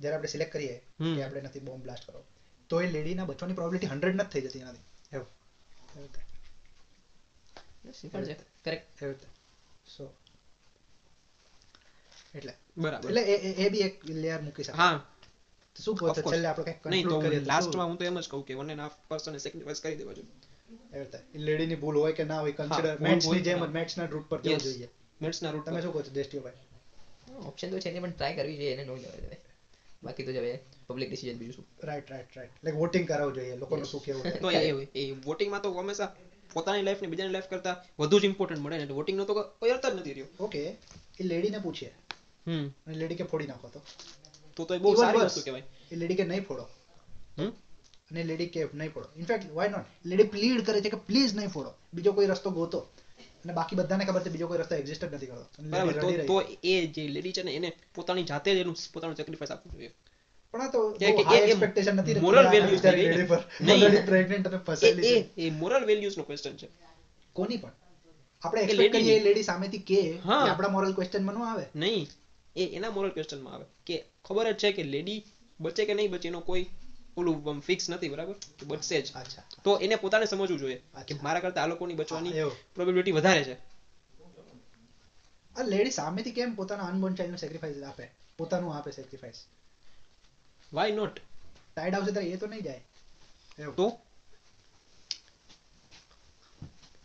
[0.00, 0.76] જ્યારે આપણે સિલેક્ટ કરીએ.
[1.00, 2.24] કે આપણે નથી બોમ્બ બ્લાસ્ટ કરો.
[2.68, 4.84] તો એ લેડીના બચવાની પ્રોબેબિલિટી હંડ્રેડ નથી થઈ જતી એનાથી.
[5.12, 5.26] એવું.
[7.84, 8.34] Yes, એ પણ છે
[8.64, 9.26] કરેક્ટ એવી રીતે
[9.88, 10.04] સો
[12.34, 13.08] એટલે બરાબર.
[13.08, 14.96] એટલે એ એ- એ બી એક લેયર મૂકી શકાય હા.
[15.76, 18.20] શું કહો of છેલ્લે આપણે કંઈક નહીં તો conclude કરીએ તો લાસ્ટમાં હું તો એમ
[18.20, 20.28] જ કહું કે one and half person sacrifice કરી દેવા જોઈએ.
[20.28, 20.78] શું?
[20.92, 21.18] એવી રીતે.
[21.40, 24.88] લેડીની ભૂલ હોય કે ના હોય કન્સિડર મેટ્સની જેમ જ મેટ્સના રૂટ પર જવું જોઈએ.
[25.20, 26.58] મેથ્સના રૂટ તમે શું કહો છો દેષ્ટિભાઈ
[27.44, 29.38] ઓપ્શન તો છે નહીં પણ ટ્રાય કરવી જોઈએ એને નો જવા
[30.02, 30.38] બાકી તો જ
[30.88, 31.66] પબ્લિક ડિસિઝન બીજું શું?
[31.82, 34.38] Right right right like voting કરાવવું જોઈએ લોકોનું શું કેવું છે?
[34.38, 36.08] તો એ એ વોટિંગમાં તો હંમેશા
[36.52, 39.70] પોતાની લાઈફ ને બીજાની લાઈફ કરતા વધુ જ ઇમ્પોર્ટન્ટ મળે ને વોટિંગ નો તો કોઈ
[39.70, 40.44] અર્થ જ નથી રહ્યો.
[40.44, 40.58] ઓકે
[41.20, 41.94] એ લેડીને પૂછીએ
[42.46, 42.68] હમ.
[42.68, 43.82] અને લેડી કે ફોડી નાખો તો.
[44.56, 45.62] તો તો એ બહુ સારી વસ્તુ કહેવાય.
[45.92, 46.66] એ લેડી કે નહીં ફોડો.
[47.38, 47.50] હમ?
[48.10, 49.08] અને લેડી કે નહીં ફોડો.
[49.16, 51.74] In fact why not lady plead કરે છે કે પ્લીઝ નહીં ફોડો.
[51.94, 52.78] બીજો કોઈ રસ્તો ગોતો.
[53.44, 56.10] અને બાકી બધાને ખબર છે બીજો કોઈ રસ્તો એક્ઝિસ્ટ જ નથી કરતો.
[56.26, 56.42] તો.
[56.64, 59.90] એ જે લેડી છે ને એને પોતાની જાતે જ એનું પોતાનું સેક્રિફાઈસ આપવું જોઈએ.
[60.52, 63.26] પણ આ તો કે- કે બહુ high એ- એ expectation નથી મોરલ વેલ્યુઝ ને.
[63.26, 63.44] પર.
[63.60, 64.06] નહીં.
[64.06, 65.30] પ્રેગ્નન્ટ અને ફસાયેલી છે.
[65.36, 66.68] એ મોરલ વેલ્યુઝ નો ક્વેશ્ચન છે.
[67.32, 67.72] કોની પણ.
[68.42, 69.20] આપણે એક્સપેક્ટ કરીએ.
[69.20, 71.64] લેડી સામેથી કે આપણા મોરલ ક્વેશ્ચનમાં નો આવે?
[71.76, 72.06] નહીં.
[72.56, 73.64] એ એના મોરલ ક્વેશ્ચનમાં આવે.
[73.86, 75.24] કે ખબર જ છે કે લેડી
[75.60, 76.66] બચે કે નહીં બચે એનો કોઈ
[77.16, 78.32] ઓલું ફિક્સ નથી બરાબર?
[78.32, 79.12] કે બચશે જ.
[79.64, 82.30] તો એને પોતાને સમજવું જોઈએ કે મારા કરતા આ લોકોની બચવાની.
[82.74, 83.54] પ્રોબેબિલિટી વધારે છે.
[85.56, 88.10] આ લેડી સામેથી કેમ પોતાના અનબોર્ન ચાઇલ્ડનું સેક્રિફાઈસ આપે?
[88.38, 89.34] પોતાનું આપે સેક્રિફાઈસ
[90.72, 92.82] વાય નોટ ટાઈડ આવશે ત્યારે એ તો નહીં જાય.
[93.58, 93.74] એવું.
[93.76, 93.86] તો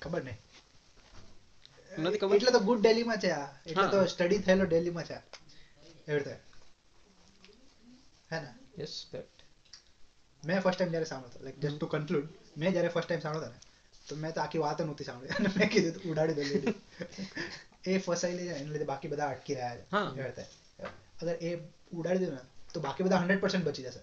[0.02, 0.40] ખબર નહીં.
[1.92, 2.36] નથી ખબર?
[2.36, 3.48] એટલે તો ગુડ ડેલીમાં છે આ.
[3.66, 5.18] એટલે તો સ્ટડી થયેલો ડેલીમાં છે
[6.08, 6.36] એવી રીતે.
[8.32, 8.52] હે ને?
[8.78, 9.46] યસ કરેક્ટ
[10.44, 13.60] મેં ફર્સ્ટ ટાઈમ જ્યારે સાંભળતો લાઈક જસ્ટ ટુ કન્ક્લુડ મેં જ્યારે ફર્સ્ટ ટાઈમ સાંભળતો ને
[14.08, 15.36] તો મેં તો આખી વાત નહોતી સાંભળી.
[15.38, 16.44] અને મેં કીધું ઉડાડી દે
[17.86, 19.86] એ એ લઈ જાય એને લીધે બાકી બધા અટકી રહ્યા છે.
[19.92, 20.08] હા.
[21.22, 21.50] અગર એ
[21.94, 22.44] ઉડાડી દે ને
[22.76, 24.02] તો બાકી બધા હંડ્રેડ પર્સન્ટ બચી જશે.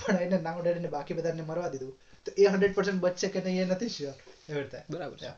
[0.00, 1.94] પણ એને નાનો ડેડીને બાકી બધાને મરવા દીધું.
[2.26, 4.16] તો એ હંડ્રેડ પર્સન્ટ બચશે કે નહીં એ નથી શ્યોર
[4.48, 4.82] એવી રીતે.
[4.90, 5.32] બરાબર છે.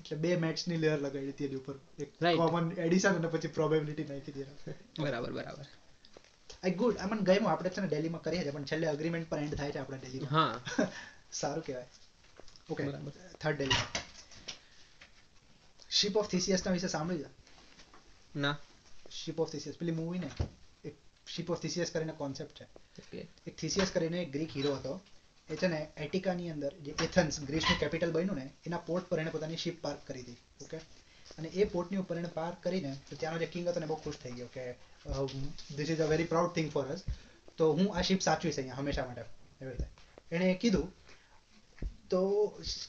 [0.00, 1.76] એટલે બે મેથ્સની લેયર લગાડી હતી એની ઉપર.
[1.98, 5.66] એક કોમન એડિશન અને પછી પ્રોબેબિલિટી નાખી દીધી બરાબર બરાબર.
[6.64, 9.54] આઈ ગુડ આઈ મને આપણે છે ને દિલ્હીમાં કરીએ છીએ પણ છેલ્લે અગ્રીમેન્ટ પર એન્ડ
[9.54, 10.60] થાય છે આપણે દિલ્હીમાં હા.
[11.40, 11.88] સારું કહેવાય.
[12.70, 13.12] ઓકે બરાબર.
[13.40, 14.04] થર્ડ દિલ્હી
[15.90, 18.38] શિપ ઓફ થિસિયસ ના વિશે સાંભળ્યું છે?
[18.38, 18.56] ના.
[19.10, 20.30] શિપ ઓફ થિસિયસ પેલી મૂવી ને?
[21.26, 23.20] શિપ ઓફ થિસિયસ કરીને કોન્સેપ્ટ છે?
[23.46, 24.92] એક થિસિયસ કરીને એક ગ્રીક હીરો હતો.
[25.48, 29.30] એ છે ને એટિકાની અંદર જે એથન્સ ગ્રીસનું કેપિટલ બન્યું ને એના પોર્ટ પર એને
[29.30, 30.38] પોતાની શિપ પાર્ક કરી હતી.
[30.64, 30.78] ઓકે
[31.38, 34.18] અને એ પોર્ટની ઉપર એને પાર્ક કરીને તો ત્યાંનો જે કિંગ હતો ને બહુ ખુશ
[34.22, 34.64] થઈ ગયો કે
[35.76, 37.04] this is a very proud thing for us
[37.58, 39.24] તો હું આ શિપ સાચવીશ અહીંયા હંમેશા માટે.
[39.60, 39.86] એવી રીતે.
[40.32, 40.86] એણે કીધું
[42.10, 42.20] તો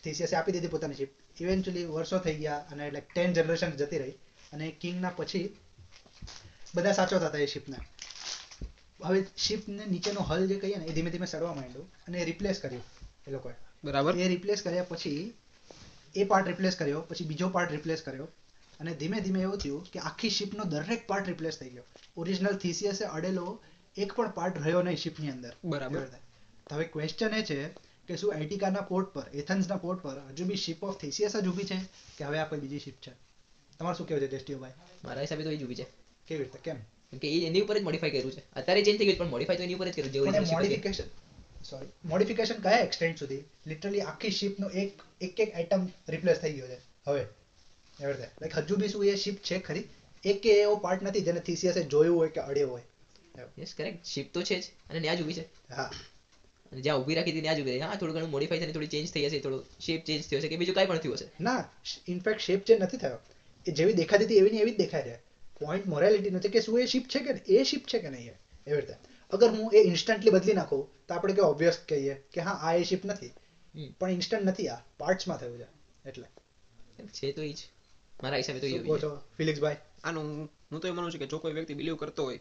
[0.03, 4.15] થિસિયસે આપી દીધી પોતાની શિપ ઇવેન્ચ્યુઅલી વર્ષો થઈ ગયા અને લાઈક ટેન જનરેશન જતી રહી.
[4.53, 5.45] અને કિંગના પછી
[6.75, 7.77] બધા સાચવતા હતા એ શિપને
[9.03, 12.83] હવે શિપને નીચેનો હલ જે કહીએ ને એ ધીમે ધીમે સડવા માંડ્યું અને રિપ્લેસ કર્યું
[13.27, 13.53] એ લોકોએ.
[13.83, 14.17] બરાબર.
[14.17, 15.33] એ રિપ્લેસ કર્યા પછી
[16.15, 18.27] એ પાર્ટ રિપ્લેસ કર્યો પછી બીજો પાર્ટ રિપ્લેસ કર્યો
[18.79, 21.83] અને ધીમે ધીમે એવું થયું કે આખી શિપનો દરેક પાર્ટ રિપ્લેસ થઈ ગયો.
[22.17, 23.59] ઓરિજિનલ થિસિયસે અડેલો
[23.97, 25.53] એક પણ પાર્ટ રહ્યો નહીં શિપની અંદર.
[25.65, 26.07] બરાબર.
[26.71, 27.67] હવે ક્વેશ્ચન એ છે
[28.07, 31.63] કે શું એટિકાના પોર્ટ પર એથન્સના પોર્ટ પર હજુ બી શિપ ઓફ થિસિયસ જ ઊભી
[31.63, 31.79] છે
[32.17, 33.11] કે હવે આ કોઈ બીજી શિપ છે?
[33.79, 34.71] તમારું શું કહેવું છે ટેસ્ટીઓ ભાઈ
[35.03, 35.87] મારા હિસાબે તો એ જ ઊભી છે.
[36.27, 36.59] કેવી રીતે?
[36.63, 36.75] કેમ?
[37.11, 38.41] કેમ કે એની ઉપર જ મોડિફાઈ કર્યું છે.
[38.53, 40.47] અત્યારે ચેન્જ થઈ ગયું પણ મોડિફાઈ તો એની ઉપર જ કર્યું જે પણ original ship
[40.47, 40.55] હતી.
[40.55, 41.03] મોડિફિકેશન
[41.63, 43.43] સોરી મોડિફિકેશન કયા એક્સટેન્ટ સુધી?
[43.67, 46.77] લિટરલી આખી શિપનો એક એક એક આઇટમ રિપ્લેસ થઈ ગયો છે.
[47.07, 48.23] હવે એવી રીતે.
[48.23, 49.83] લાઈક હજુ બી શું એ શિપ છે ખરી?
[50.23, 52.81] એક કે એવો પાર્ટ નથી જેને થિસિયસે જોયું હોય કે અડ્યો હોય.
[53.59, 55.73] યસ કરેક્ટ શિપ તો છે જ અને ત્યાં જ ઊભી છે.
[55.75, 55.91] હા.
[56.71, 57.79] અને જ્યાં ઊભી રાખી હતી ત્યાં જ ઊભી રહી.
[57.79, 60.57] હા થોડું ઘણું મોડિફાઈ થઈને થોડી ચેન્જ થઈ હશે થોડું શેપ ચેન્જ થયો હશે કે
[60.57, 61.25] બીજું કાંઈ પણ થયું હશે.
[61.41, 61.69] ના
[62.07, 63.17] ઇનફેક્ટ શેપ ચેન્જ નથી થયો.
[63.67, 65.26] એ જેવી દેખાતી હતી એવી ને એવી જ દેખાય છે
[65.59, 68.27] પોઈન્ટ મોરાલિટી નથી કે શું એ શિપ છે કે એ શિપ છે કે નહીં
[68.67, 68.93] એવી રીતે.
[69.31, 72.83] અગર હું એ ઇન્સ્ટન્ટલી બદલી નાખું તો આપણે કે ઓબ્વિયસ કહીએ કે હા આ એ
[72.83, 73.31] શિપ નથી.
[73.99, 75.65] પણ ઇન્સ્ટન્ટ નથી આ પાર્ટ્સમાં થયું છે.
[76.09, 76.27] એટલે.
[77.07, 77.57] છે તો એ જ.
[78.23, 79.37] મારા હિસાબે તો એ શું ઊભી કહો છે.
[79.37, 79.75] ફિલિક્સભાઈ?
[80.03, 82.37] આનું હું- હું તો એ માનું છું કે જો કોઈ વ્યક્તિ બિલીવ કરતો હોય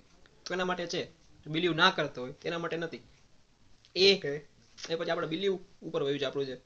[0.47, 1.09] તો એના માટે છે.
[1.47, 3.01] બિલીવ ના કરતો હોય તેના માટે નથી.
[3.97, 4.15] એ
[4.91, 6.61] એ પછી આપણે બિલીવ ઉપર વયું છે આપણું જે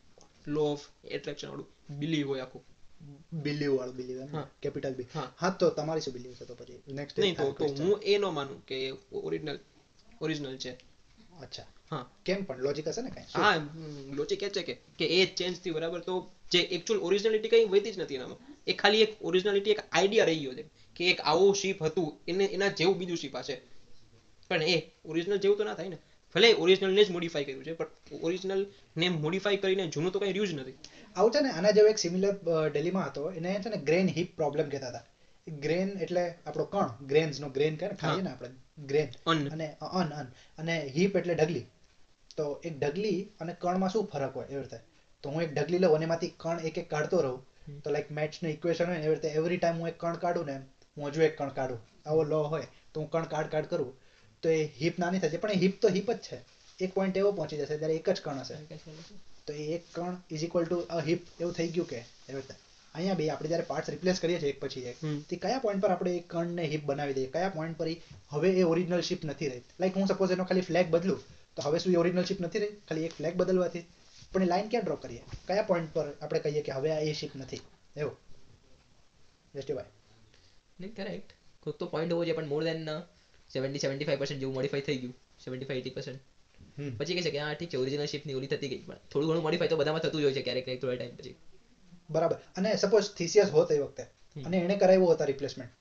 [0.46, 1.66] લો ઓફ એટ્રેક્શન વાળું.
[1.98, 2.64] બિલીવ હોય આખું.
[3.44, 4.46] બિલીવ વાળું બિલીવ હા.
[4.62, 5.08] Capital B.
[5.14, 5.50] હા.
[5.50, 6.80] તો તમારી શું બિલીવ છે તો પછી?
[6.92, 8.78] નેક્સ્ટ નહીં તો તો હું એ નો માનું કે
[9.12, 9.58] ઓરિજિનલ
[10.20, 10.72] ઓરિજિનલ છે.
[11.40, 11.66] અચ્છા.
[11.90, 12.04] હા.
[12.24, 12.58] કેમ પણ?
[12.58, 13.26] લોજિક હશે ને કઈ?
[13.32, 13.54] હા
[14.12, 16.00] લોજિક એ છે કે કે એ ચેન્જથી બરાબર?
[16.00, 16.14] તો
[16.50, 18.40] જે એકચ્યુઅલ ઓરિજિનાલિટી કઈ વધી જ નથી એનામાં.
[18.66, 20.64] એ ખાલી એક ઓરિજિનાલિટી એક આઈડિયા રહી ગયો છે
[20.96, 23.56] કે એક આવો શીપ હતું એને એના જેવું બીજું શીપ હશે.
[24.50, 25.98] પણ એ ઓરિજિનલ જેવું તો ના થાય ને.
[26.34, 27.88] ભલે ઓરિજિનલ ને જ મોડિફાઈ કર્યું છે પણ
[28.22, 28.60] ઓરિજિનલ
[28.96, 30.76] ને મોડિફાઈ કરીને જૂનું તો કઈ રહ્યું જ નથી.
[31.16, 32.34] આવું છે ને આના જેવો એક સિમિલર
[32.72, 33.22] ડેલીમાં હતો.
[33.38, 35.04] એને છે ને ગ્રેન હિપ પ્રોબ્લેમ કહેતા હતા.
[35.64, 38.56] ગ્રેન એટલે આપણો કણ ગ્રેન્સ નો ગ્રેન કહે ને ખાઈએ ને આપણે
[38.90, 39.08] ગ્રેન
[39.54, 39.66] અને
[40.00, 40.28] અન અન
[40.60, 41.66] અને હિપ એટલે ઢગલી.
[42.38, 44.78] તો એક ઢગલી અને કણમાં શું ફરક હોય એવી રીતે?
[45.24, 47.40] તો હું એક ઢગલી લઉં અને એમાંથી કણ એક એક કાઢતો રહું.
[47.84, 50.56] તો લાઈક મેથ્સનું ઇક્વેશન હોય એવી રીતે એવરી ટાઈમ હું એક કણ કાઢું ને
[50.96, 51.80] હું હજુ એક કણ કાઢું.
[52.06, 53.92] આવો લો હોય તો હું કણ કાઢ કાઢ કરું.
[54.42, 56.38] તો એ હિપ નાની થશે પણ એ હિપ તો હિપ જ છે.
[56.78, 58.56] એક પોઈન્ટ એવો પહોંચી જશે ત્યારે એક જ કણ હશે.
[59.50, 62.00] તો એ એક કણ is equal to a heap એવું થઈ ગયું કે.
[62.28, 62.54] એવી રીતે
[62.94, 65.94] અહીંયા બે આપણે જ્યારે પાર્ટ્સ રિપ્લેસ કરીએ છીએ એક પછી એક તે કયા પોઈન્ટ પર
[65.94, 67.30] આપણે એક કણને હિપ બનાવી દઈએ?
[67.34, 67.88] કયા પોઈન્ટ પર
[68.32, 69.62] હવે એ ઓરિજિનલ શિપ નથી રહી?
[69.80, 71.20] લાઈક હું સપોઝ એનો ખાલી ફ્લેગ બદલું
[71.56, 72.74] તો હવે શું એ ઓરિજિનલ શિપ નથી રહી?
[72.88, 73.84] ખાલી એક ફ્લેગ બદલવાથી.
[74.32, 75.22] પણ એ લાઈન ક્યાં ડ્રો કરીએ?
[75.48, 77.62] કયા પોઈન્ટ પર આપણે કહીએ કે હવે આ એ શિપ નથી?
[77.96, 78.16] એવું.
[79.54, 79.88] જસ્ટિફાય
[80.80, 81.30] નહીં કરેક્ટ
[81.62, 82.90] કોઈક તો પોઈન્ટ હોવો જોઈએ પણ more than
[83.50, 85.14] seventy seventy five percent જેવું મોડિફાઈ થઈ ગયું.
[85.44, 86.29] સેવન્ટી ફાઈવ એટી પર્સન્ટ
[86.98, 88.82] પછી કહે છે કે હા ઠીક છે ઓરિજિનલ શિપની ઓલી થતી ગઈ.
[88.82, 91.34] પણ થોડું ઘણું મોડિફાઈ તો બધામાં થતું જ હોય છે ક્યારેક ક્યારેક થોડા ટાઈમ પછી.
[92.10, 92.38] બરાબર.
[92.54, 95.74] અને સપોઝ થિસિયસ હોત એ વખતે અને એણે કરાવ્યો હતા રિપ્લેસમેન્ટ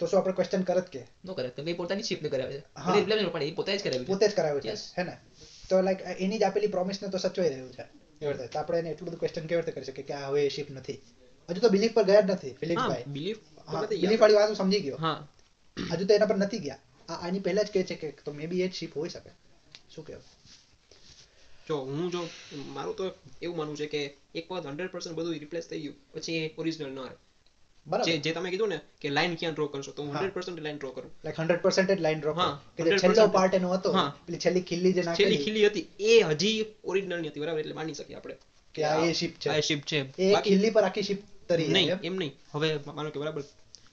[0.00, 1.02] તો શું આપણે ક્વેશ્ચન કરત કે?
[1.22, 2.62] નો કરે કેમ કે પોતાની શિપને કરાવે છે.
[3.04, 4.10] ભલે પણ એ પોતે જ કરાવે છે.
[4.10, 4.74] પોતે જ કરાવે છે.
[4.92, 5.14] હે ને?
[5.68, 7.84] તો લાઈક એની જ આપેલી પ્રોમિસને તો સચવાઈ રહ્યું છે.
[8.20, 8.48] એ રીતે?
[8.48, 10.98] તો આપણે એને એટલું બધું ક્વેશ્ચન કેવી રીતે કરી શકીએ કે આ હવે શિપ નથી.
[11.48, 13.40] હજુ તો બિલીફ પર ગયા જ નથી હા ફિલિપ્સભાઈ બિલીફ
[13.96, 14.98] બિલીફ વાળી વાત હું સમજી ગયો.
[14.98, 15.18] હા.
[15.76, 16.80] હજુ તો એના પર નથી ગયા.
[17.08, 19.30] આ આની પહેલા જ કહે છે કે તો મે બી એ જ શિપ હોઈ શકે.
[19.98, 20.26] શું કહેવું
[21.68, 22.20] જો હું જો
[22.74, 23.06] મારું તો
[23.42, 24.02] એવું માનવું છે કે
[24.34, 27.16] એક વખત હંડ્રેડ પર્સન્ટ બધું રિપ્લેસ થઈ ગયું પછી એ ઓરિજિનલ ન આવે.
[27.86, 28.20] બરાબર.
[28.24, 30.16] જે તમે કીધું ને કે લાઈન ક્યાં ડ્રો કરશો તો હું હા.
[30.16, 31.12] હંડ્રેડ પર્સન્ટ લાઈન ડ્રો કરું.
[31.24, 33.92] લાઈક હંડ્રેડ પર્સન્ટ જ લાઈન ડ્રો હા, કે જે છેલ્લો પાર્ટ એનો હતો.
[34.26, 37.60] પેલી છેલ્લી ખીલ્લી જે છેલ્લી નાખેલી ખીલી હતી એ હજી ઓરિજિનલની હતી બરાબર?
[37.60, 38.36] એટલે માની શકીએ આપણે
[38.74, 39.48] કે આ એ શિપ છે.
[39.50, 39.98] આ શિપ છે.
[40.18, 42.00] એ ખીલ્લી પર આખી શિપ તરી નહીં એમ?
[42.02, 42.34] એમ નહીં.
[42.54, 43.42] હવે માનો કે બરાબર.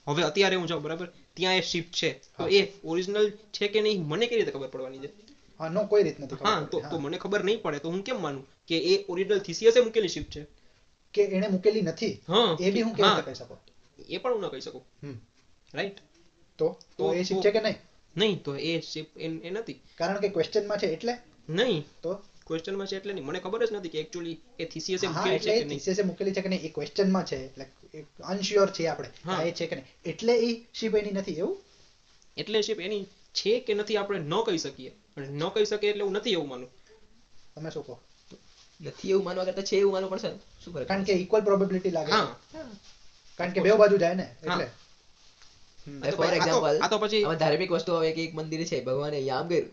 [0.06, 1.08] હવે અત્યારે હું જાઉં બરાબર?
[1.36, 2.10] ત્યાં એ શિપ છે.
[2.38, 5.25] તો એ ઓરિજિનલ છે કે નહીં મને કેવી રીતે ખબર પડવાની છે?
[5.60, 8.18] હા નો કોઈ રીત નથી હા તો તો મને ખબર નહીં પડે તો હું કેમ
[8.24, 8.44] માનું?
[8.68, 10.42] કે એ ઓરિજિનલ થિસિયસે મૂકેલી શિપ છે.
[11.14, 12.14] કે એણે મૂકેલી નથી?
[12.28, 12.50] હા.
[12.66, 13.58] એ બી હું કેવી રીતે કહી શકું?
[14.14, 14.84] એ પણ હું ન કહી શકું.
[15.72, 15.98] રાઈટ
[16.58, 16.68] તો?
[16.98, 17.78] તો એ શિપ છે કે નહીં?
[18.16, 19.78] નહીં તો એ શિપ એ નથી.
[20.00, 21.14] કારણ કે ક્વેશ્ચનમાં છે એટલે?
[21.58, 21.82] નહીં.
[22.04, 22.12] તો?
[22.48, 23.26] ક્વેશ્ચનમાં છે એટલે નહીં.
[23.28, 25.70] મને ખબર જ નથી કે એકચ્યુઅલી એ થિસિયસ એટલે છે કે નહીં.
[25.72, 27.74] thesis મૂકેલી છે કે નહીં એ ક્વેશ્ચનમાં છે like
[28.32, 29.40] અનશ્યોર છે આપણે હા.
[29.48, 29.88] એ છે કે નહીં.
[30.04, 31.56] એટલે એ શીપ એની નથી એવું?
[32.36, 33.02] એટલે શિપ એની
[33.34, 34.92] છે કે નથી આપણે ન કહી શકીએ.
[35.16, 36.70] અને ન કહી શકે એટલે હું નથી એવું માનું.
[37.54, 37.94] તમે શું કહો?
[38.80, 40.30] નથી એવું માનવા કરતા છે એવું માનવું પડશે
[40.62, 42.12] શું કરે કારણ કે ઇક્વલ પ્રોબેબિલિટી લાગે.
[42.12, 42.64] હા.
[43.38, 44.66] કારણ કે બે બાજુ જાય ને એટલે.
[46.18, 49.48] ફોર એક્ઝામ્પલ આ તો પછી ધાર્મિક વસ્તુ હવે કે એક મંદિર છે ભગવાને અહીંયા આમ
[49.50, 49.70] કર્યું.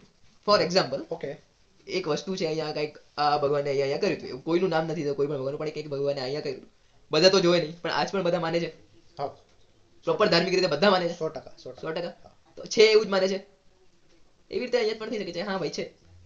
[0.48, 1.32] For example okay.
[1.88, 4.30] એક વસ્તુ છે અહીંયા કંઈક આ ભગવાને અહીંયા કર્યું હતું.
[4.34, 6.68] એવું કોઈનું નામ નથી કોઈ પણ ભગવાન પણ કંઈક ભગવાને અહીંયા કર્યું.
[7.12, 8.70] બધા તો જોવે નહીં પણ આજ પણ બધા માને છે.
[10.06, 11.16] પ્રોપર ધાર્મિક રીતે બધા માને છે.
[11.22, 12.14] સો ટકા સો ટકા.
[12.58, 13.40] તો છે એવું જ માને છે.
[14.52, 15.86] એવી રીતે અહીંયા પણ થઈ શકે છે હા ભાઈ છે.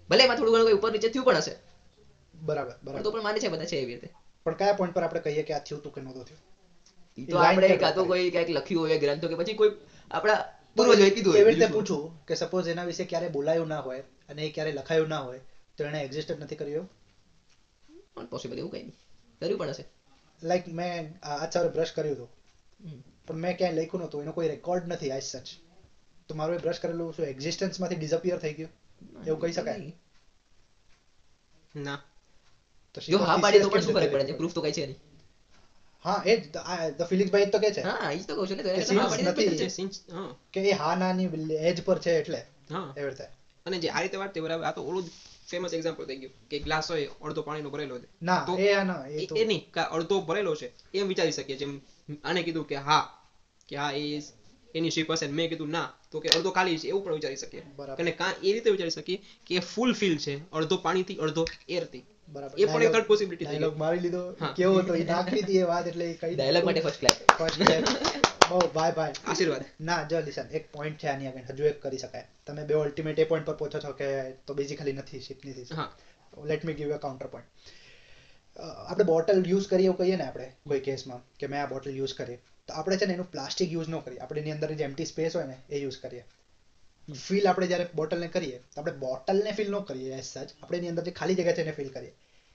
[0.09, 1.53] ભલે એમાં થોડું ઘણું કંઈ ઉપર નીચે થયું પણ હશે.
[2.33, 3.01] બરાબર બરાબર.
[3.03, 4.09] તો પણ માને છે બધા છે એવી રીતે.
[4.45, 6.41] પણ કયા પોઈન્ટ પર આપણે કહીએ કે આ થયું તું કે નહોતું થયું?
[7.17, 9.71] તો આપણે કાં તો કોઈ કંઈક લખ્યું હોય ગ્રંથો કે પછી કોઈ
[10.11, 10.39] આપણા
[10.75, 14.41] પૂર્વજોએ કીધું હોય એવી રીતે પૂછું કે સપોઝ એના વિશે ક્યારે બોલાયું ના હોય અને
[14.45, 15.41] એ ક્યારે લખાયું ના હોય
[15.77, 16.87] તો એને એક્ઝિસ્ટ જ નથી કર્યું
[18.15, 18.97] પણ પોસિબલ એવું કંઈ નહીં.
[19.41, 19.85] કર્યું પણ હશે.
[20.41, 22.29] લાઈક મેં આ આજ સવારે બ્રશ કર્યું હતું.
[23.27, 25.47] પણ મેં ક્યાંય લખ્યું નહોતું એનો કોઈ રેકોર્ડ નથી આજ સચ
[26.29, 28.73] તો મારું એ બ્રશ કરેલું શું એક્ઝિસ્ટન્સમાંથી ડિસઅપિયર થઈ ગયું?
[29.23, 29.83] એવું કહી શકાય?
[31.75, 31.97] ના.
[32.95, 34.99] તો જો હા પાડી તો પણ શું ફરક પડે છે પ્રૂફ તો કઈ છે નહીં.
[36.05, 36.33] હા એ
[36.91, 37.83] ધ ફિલિક્સ ભાઈ તો કે છે.
[37.85, 39.27] હા એ તો કહું છું ને તો એને હા પાડી
[40.09, 40.29] હા.
[40.53, 41.27] કે એ હા નાની
[41.63, 42.89] એજ પર છે એટલે હા.
[42.95, 43.25] એવી રીતે.
[43.65, 45.05] અને જે આ રીતે વાત થઈ બરાબર આ તો ઓલું
[45.47, 48.07] ફેમસ એક્ઝામ્પલ થઈ ગયું કે ગ્લાસ હોય અડધો પાણીનો ભરેલો છે.
[48.21, 51.57] ના તો એ ના એ એ તો એ નહીં અડધો ભરેલો છે એમ વિચારી શકીએ
[51.57, 51.71] જેમ
[52.23, 53.03] આને કીધું કે હા
[53.69, 54.03] કે હા એ
[54.75, 57.63] એની શિપ હશે મેં કીધું ના તો કે અડધો ખાલી છે એવું પણ વિચારી શકીએ.
[57.93, 59.17] એટલે કાં એ રીતે વિચારી શકીએ
[59.47, 62.55] કે ફૂલ ફિલ છે અડધો પાણીથી અડધો એરથી બરાબર.
[62.57, 64.21] એ પણ એક થર્ડ પોસિબિલિટી ડાયલોગ મારી લીધો.
[64.55, 67.85] કેવો તો એ નાખી દીધી એ વાત એટલે કઈ ડાયલોગ માટે ફર્સ્ટ ક્લાસ ફર્સ્ટ ક્લાસ
[68.49, 69.15] બહુ ભાઈ ભાઈ.
[69.25, 69.63] આશીર્વાદ.
[69.81, 71.47] ના જો લિસન એક પોઈન્ટ છે આની આગળ.
[71.51, 72.25] હજુ એક કરી શકાય.
[72.45, 74.07] તમે બે અલ્ટિમેટ એ પોઈન્ટ પર પહોંચો છો કે
[74.45, 75.67] તો ખાલી નથી શીપ નથી.
[75.71, 75.89] હા.
[76.43, 77.49] Let me give a counter point
[78.59, 82.13] આપણે બોટલ યુઝ કરીએ એવું કહીએ ને આપણે કોઈ કેસમાં કે મેં આ બોટલ યુઝ
[82.13, 82.37] કરી.
[82.67, 84.19] તો આપણે છે ને એનું પ્લાસ્ટિક યુઝ ન કરીએ.
[84.23, 86.23] આપણે એની અંદર જે એમટી સ્પેસ હોય ને એ યુઝ કરીએ.
[87.25, 90.91] ફિલ આપણે જ્યારે બોટલને કરીએ તો આપણે બોટલને ફિલ ન કરીએ એઝ સચ આપણે એની
[90.93, 92.13] અંદર જે ખાલી જગ્યા છે એને ફિલ કરીએ.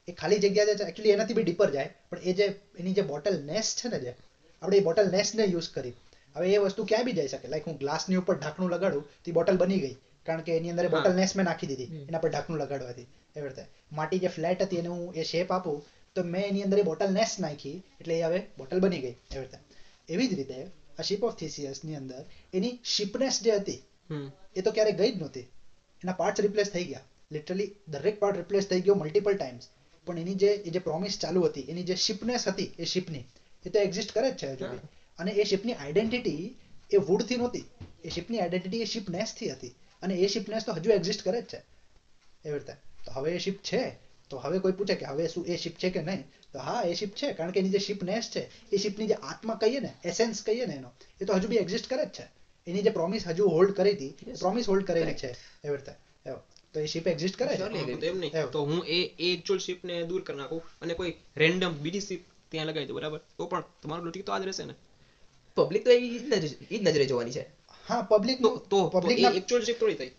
[0.09, 2.47] એ ખાલી જગ્યા છે એકચ્યુઅલી એનાથી બી ડીપર જાય પણ એ જે
[2.81, 4.13] એની જે બોટલ નેસ છે ને જે
[4.63, 5.95] આપણે એ બોટલ નેસને યુઝ કરી
[6.37, 7.47] હવે એ વસ્તુ ક્યાં બી જઈ શકે.
[7.53, 9.97] લાઈક હું ગ્લાસની ઉપર ઢાંકણું લગાડું તો એ બોટલ બની ગઈ.
[10.27, 10.87] કારણ કે એની અંદર.
[10.95, 11.89] બોટલ નેસ મેં નાખી દીધી.
[12.09, 13.09] એના પર ઢાંકણું લગાડવાથી.
[13.37, 13.65] એવી રીતે.
[13.99, 15.83] માટી જે ફ્લેટ હતી એને હું એ શેપ આપું
[16.17, 19.15] તો મેં એની અંદર એ બોટલ નેસ નાખી એટલે એ હવે બોટલ બની ગઈ.
[19.35, 19.59] એવી રીતે.
[20.09, 20.59] એવી જ રીતે
[20.99, 22.23] આ શિપ ઓફની અંદર
[22.55, 23.81] એની શિપનેસ જે હતી
[24.57, 25.47] એ તો ક્યારેય ગઈ જ નહોતી.
[26.03, 27.05] એના પાર્ટ્સ રિપ્લેસ થઈ ગયા.
[27.31, 29.65] લિટરલી દરેક પાર્ટ રિપ્લેસ થઈ ગયો મલ્ટિપલ ટાઈમ્સ
[30.07, 33.25] પણ એની જે એ જે પ્રોમિસ ચાલુ હતી એની જે શિપનેસ હતી એ શિપની
[33.65, 34.67] એ તો એક્ઝિસ્ટ કરે જ છે હજુ
[35.19, 36.45] અને એ શિપની આઈડેન્ટિટી
[36.91, 37.65] એ વુડથી નહોતી.
[38.05, 39.73] એ શિપની આઈડેન્ટિટી એ શિપનેસથી હતી.
[40.03, 41.61] અને એ શિપનેસ તો હજુ એક્ઝિસ્ટ કરે જ છે.
[42.45, 42.75] એવી રીતે.
[43.05, 43.83] તો હવે એ શિપ છે.
[44.33, 46.25] તો હવે કોઈ પૂછે કે હવે શું એ શિપ છે કે નહીં?
[46.53, 49.55] તો હા એ શિપ છે કારણ કે એની જે શિપનેસ છે એ શિપની જે આત્મા
[49.55, 52.23] કહીએ ને એસેન્સ કહીએ ને એનો એ તો હજુ બી એક્ઝિસ્ટ કરે જ છે.
[52.67, 55.31] એની જે પ્રોમિસ હજુ હોલ્ડ કરી હતી પ્રોમિસ હોલ્ડ કરેલી છે
[55.65, 55.93] એવી રીતે.
[56.27, 56.37] એવો.
[56.73, 57.59] તો એ શિપ એક્ઝિસ્ટ કરે છે.
[57.59, 58.51] તો એમ નહીં.
[58.51, 62.67] તો હું એ એ એકચ્યુઅલ શિપને દૂર કરી નાખું અને કોઈ રેન્ડમ બીજી શિપ ત્યાં
[62.67, 63.19] લગાવી દઉં બરાબર?
[63.19, 64.75] તો પણ તમારું લોજિક તો આ જ રહેશે ને.
[65.55, 67.47] પબ્લિક તો એ જ નજરે- નજરે જોવાની છે.
[67.89, 70.11] હા પબ્લિક તો તો પબ્લિક એ એકચ્યુઅલ શિપ થોડી થઈ.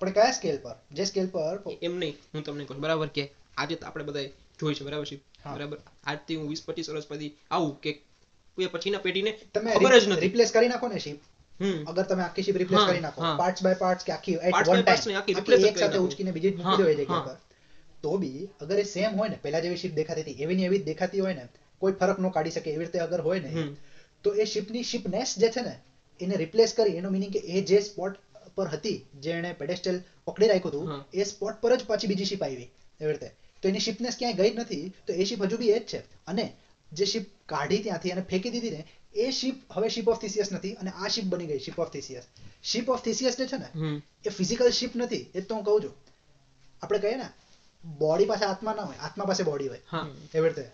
[0.00, 0.74] પણ કયા સ્કેલ પર?
[0.92, 3.24] જે સ્કેલ પર એમ નહીં હું તમને કહું બરાબર કે
[3.56, 4.26] આજે આપણે બધા
[4.60, 5.16] જોઈ છે બરાબર છે?
[5.46, 5.78] બરાબર?
[6.06, 7.92] આજથી હું વીસ પચીસ વર્ષ પછી આવું કે
[8.58, 10.20] કોઈ પછીના પેઢીને તમે ખબર જ નથી.
[10.20, 11.18] રિપ્લેસ કરી નાખો ને શિપ
[11.60, 11.80] હમ.
[11.86, 13.20] અગર તમે આખી શિપ રિપ્લેસ કરી નાખો.
[13.38, 15.98] પાર્ટ્સ બાય પાર્ટ્સ કે આખી એટ વન ટાઈમ આખી એક સાથે.
[15.98, 17.36] ઉચકીને બીજી જ મૂકી દો એ જગ્યા પર.
[18.02, 20.78] તો બી અગર એ સેમ હોય ને પહેલા જેવી શિપ દેખાતી હતી એવી ને એવી
[20.78, 21.44] જ દેખાતી હોય ને
[21.82, 23.66] કોઈ ફરક ન કાઢી શકે એવી રીતે અગર હોય ને
[24.24, 25.74] તો એ શિપની શિપનેસ જે છે ને
[26.20, 28.14] એને રિપ્લેસ કરી એનો મિનિંગ કે એ જે સ્પોટ
[28.56, 32.42] પર હતી જે એને પેડેસ્ટલ પકડી રાખ્યું હતું એ સ્પોટ પર જ પાછી બીજી શિપ
[32.44, 32.68] આવી.
[33.00, 33.28] એવી રીતે.
[33.62, 36.00] તો એની શિપને ક્યાંય ગઈ નથી તો એ શિપ હજુ બી એ જ છે.
[36.26, 36.44] અને
[36.92, 38.82] જે શિપ કાઢી ત્યાંથી અને ફેંકી દીધી ને
[39.24, 42.24] એ શિપ હવે શિપ ઓફ થિસિયસ નથી અને આ શિપ બની ગઈ ship of Theseus
[42.70, 43.68] ship of Theseus જે છે ને
[44.24, 45.94] એ ફિઝિકલ શિપ નથી એ તો હું કહું છું.
[46.82, 47.28] આપણે કહીએ ને
[47.84, 49.82] બોડી પાસે આત્મા ના હોય આત્મા પાસે બોડી હોય.
[50.34, 50.64] એવી રીતે.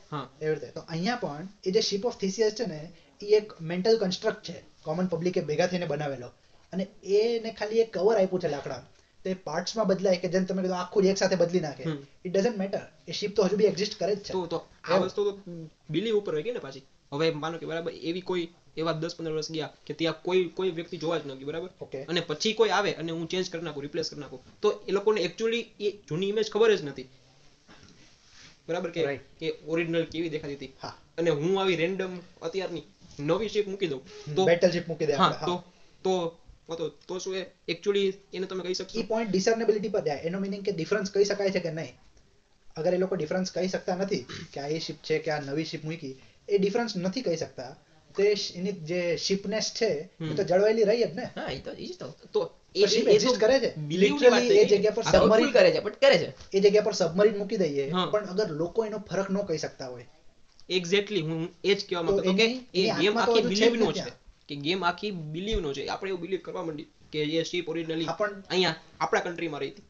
[0.43, 0.69] એવી રીતે.
[0.77, 2.81] તો અહીંયા પણ એ જે શિપ ઓફ થિસિયસ છે ને
[3.21, 6.29] એ એક મેન્ટલ કન્સ્ટ્રક્ટ છે કોમન પબ્લિકે ભેગા થઈને બનાવેલો.
[6.73, 8.81] અને એને ખાલી એક કવર આપ્યું છે લાકડા
[9.25, 11.85] તો એ પાર્ટ્સમાં બદલાય કે જેમ તમે કીધું આખું એક સાથે બદલી નાખે.
[12.25, 14.33] ઇટ ડઝન્ટ મેટર એ શિપ તો હજુ બી એક્ઝિસ્ટ કરે જ છે.
[14.33, 15.33] તો તો આ વસ્તુ તો
[15.91, 16.85] બિલીવ ઉપર હોય કે ને પાછી?
[17.13, 20.71] હવે માનો કે બરાબર એવી કોઈ એવા દસ પંદર વર્ષ ગયા કે ત્યાં કોઈ કોઈ
[20.71, 21.71] વ્યક્તિ જોવા જ ન ગયું બરાબર?
[22.09, 24.41] અને પછી કોઈ આવે અને હું ચેન્જ કરી નાખું રિપ્લેસ કરી નાખું.
[24.63, 27.09] તો એ લોકોને એકચ્યુઅલી એ જૂની ઇમેજ ખબર જ નથી.
[28.69, 29.03] બરાબર કે.
[29.39, 30.73] કે ઓરિજિનલ કેવી દેખાતી હતી?
[31.19, 32.85] અને હું આવી રેન્ડમ અત્યારની
[33.21, 34.03] નવી શિપ મૂકી દઉં.
[34.37, 35.33] તો બેટલ શિપ મૂકી દે હા.
[35.47, 35.55] તો
[36.05, 36.13] તો
[36.69, 37.43] તો તો શું એ?
[37.69, 40.21] એકચ્યુઅલી એને તમે કહી એ ઈ પોઈન્ટ ડિસર્નેબિલિટી પર જાય.
[40.23, 41.95] એનો મીનિંગ કે ડિફરન્સ કહી શકાય છે કે નહીં?
[42.77, 44.23] અગર એ લોકો ડિફરન્સ કહી શકતા નથી
[44.53, 46.15] કે આ એ શિપ છે કે આ નવી શિપ મૂકી
[46.49, 47.73] એ ડિફરન્સ નથી કહી શકતા.
[48.15, 48.23] તો
[48.55, 49.91] એની જે શિપનેસ છે
[50.23, 51.27] એ તો જળવાયેલી રહી જ ને?
[51.37, 52.09] હા એ તો એ તો.
[52.29, 52.41] તો
[53.39, 53.71] કરે છે.
[54.55, 56.29] એ જગ્યા પર આ તો submarine full કરે છે બટ કરે છે.
[56.51, 60.07] એ જગ્યા પર સબમરીન મૂકી દઈએ પણ અગર લોકો એનો ફરક ન કહી શકતા હોય.
[60.71, 64.11] એક્ઝેક્ટલી હું એ જ કહેવા માંગતો કે એ ગેમ આખી બિલીવ નો છે.
[64.53, 65.83] કે ગેમ આખી બિલીવ નો છે.
[65.89, 69.87] આપણે એવું બિલીવ કરવા માંડી કે એ શિપ ઓરિજિનલી પણ અહીંયા આપણા કન્ટ્રીમાં રહી હતી.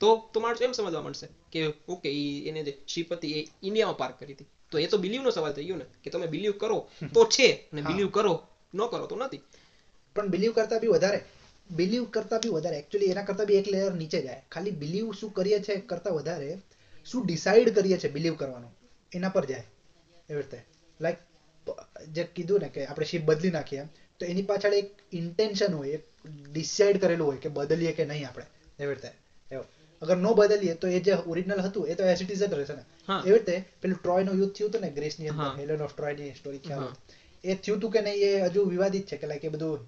[0.00, 1.60] તો તો માણસો એમ સમજવા મળશે કે
[1.92, 2.10] ઓકે
[2.48, 4.48] એને જે શિપ હતી એ ઇન્ડિયામાં પાર્ક કરી હતી.
[4.70, 6.78] તો એ તો બિલીવ નો સવાલ થઈ ગયો ને કે તમે બિલીવ કરો
[7.14, 8.34] તો છે અને બિલીવ કરો
[8.76, 9.42] ન કરો તો નથી.
[10.16, 11.20] પણ બિલીવ કરતા બી વધારે.
[11.70, 12.76] બિલીવ કરતા બી વધારે.
[12.82, 14.42] એકચ્યુઅલી એના કરતા બી એક લેયર નીચે જાય.
[14.52, 16.58] ખાલી બિલીવ શું કરીએ છે કરતા વધારે
[17.06, 18.72] શું ડિસાઈડ કરીએ છે બિલીવ કરવાનું
[19.12, 19.64] એના પર જાય.
[20.30, 20.58] એવી રીતે.
[21.00, 21.18] લાઈક
[22.12, 23.88] જે કીધું ને કે આપણે શિપ બદલી નાખીએ એમ,
[24.20, 26.04] તો એની પાછળ એક ઇન્ટેન્શન હોય એક
[26.50, 28.46] ડિસાઈડ કરેલું હોય કે બદલીએ કે નહીં આપણે.
[28.78, 29.10] એવી રીતે.
[30.02, 32.74] અગર નો બદલીએ તો એ જે ઓરિજિનલ હતું એ તો એઝ ઇટ ઇઝ જ રહેશે
[32.74, 32.84] ને.
[33.20, 35.56] એવી રીતે પેલું ટ્રોયનું યુદ્ધ થયું હતું ને ગ્રીસની અંદર હા.
[35.56, 36.88] હેલન ઓફ ટ્રોયની સ્ટોરી ખ્યાલ
[37.44, 39.80] એ થયું હતું કે નહીં એ હજુ વિવાદિત છે કે લાઈક એ બધું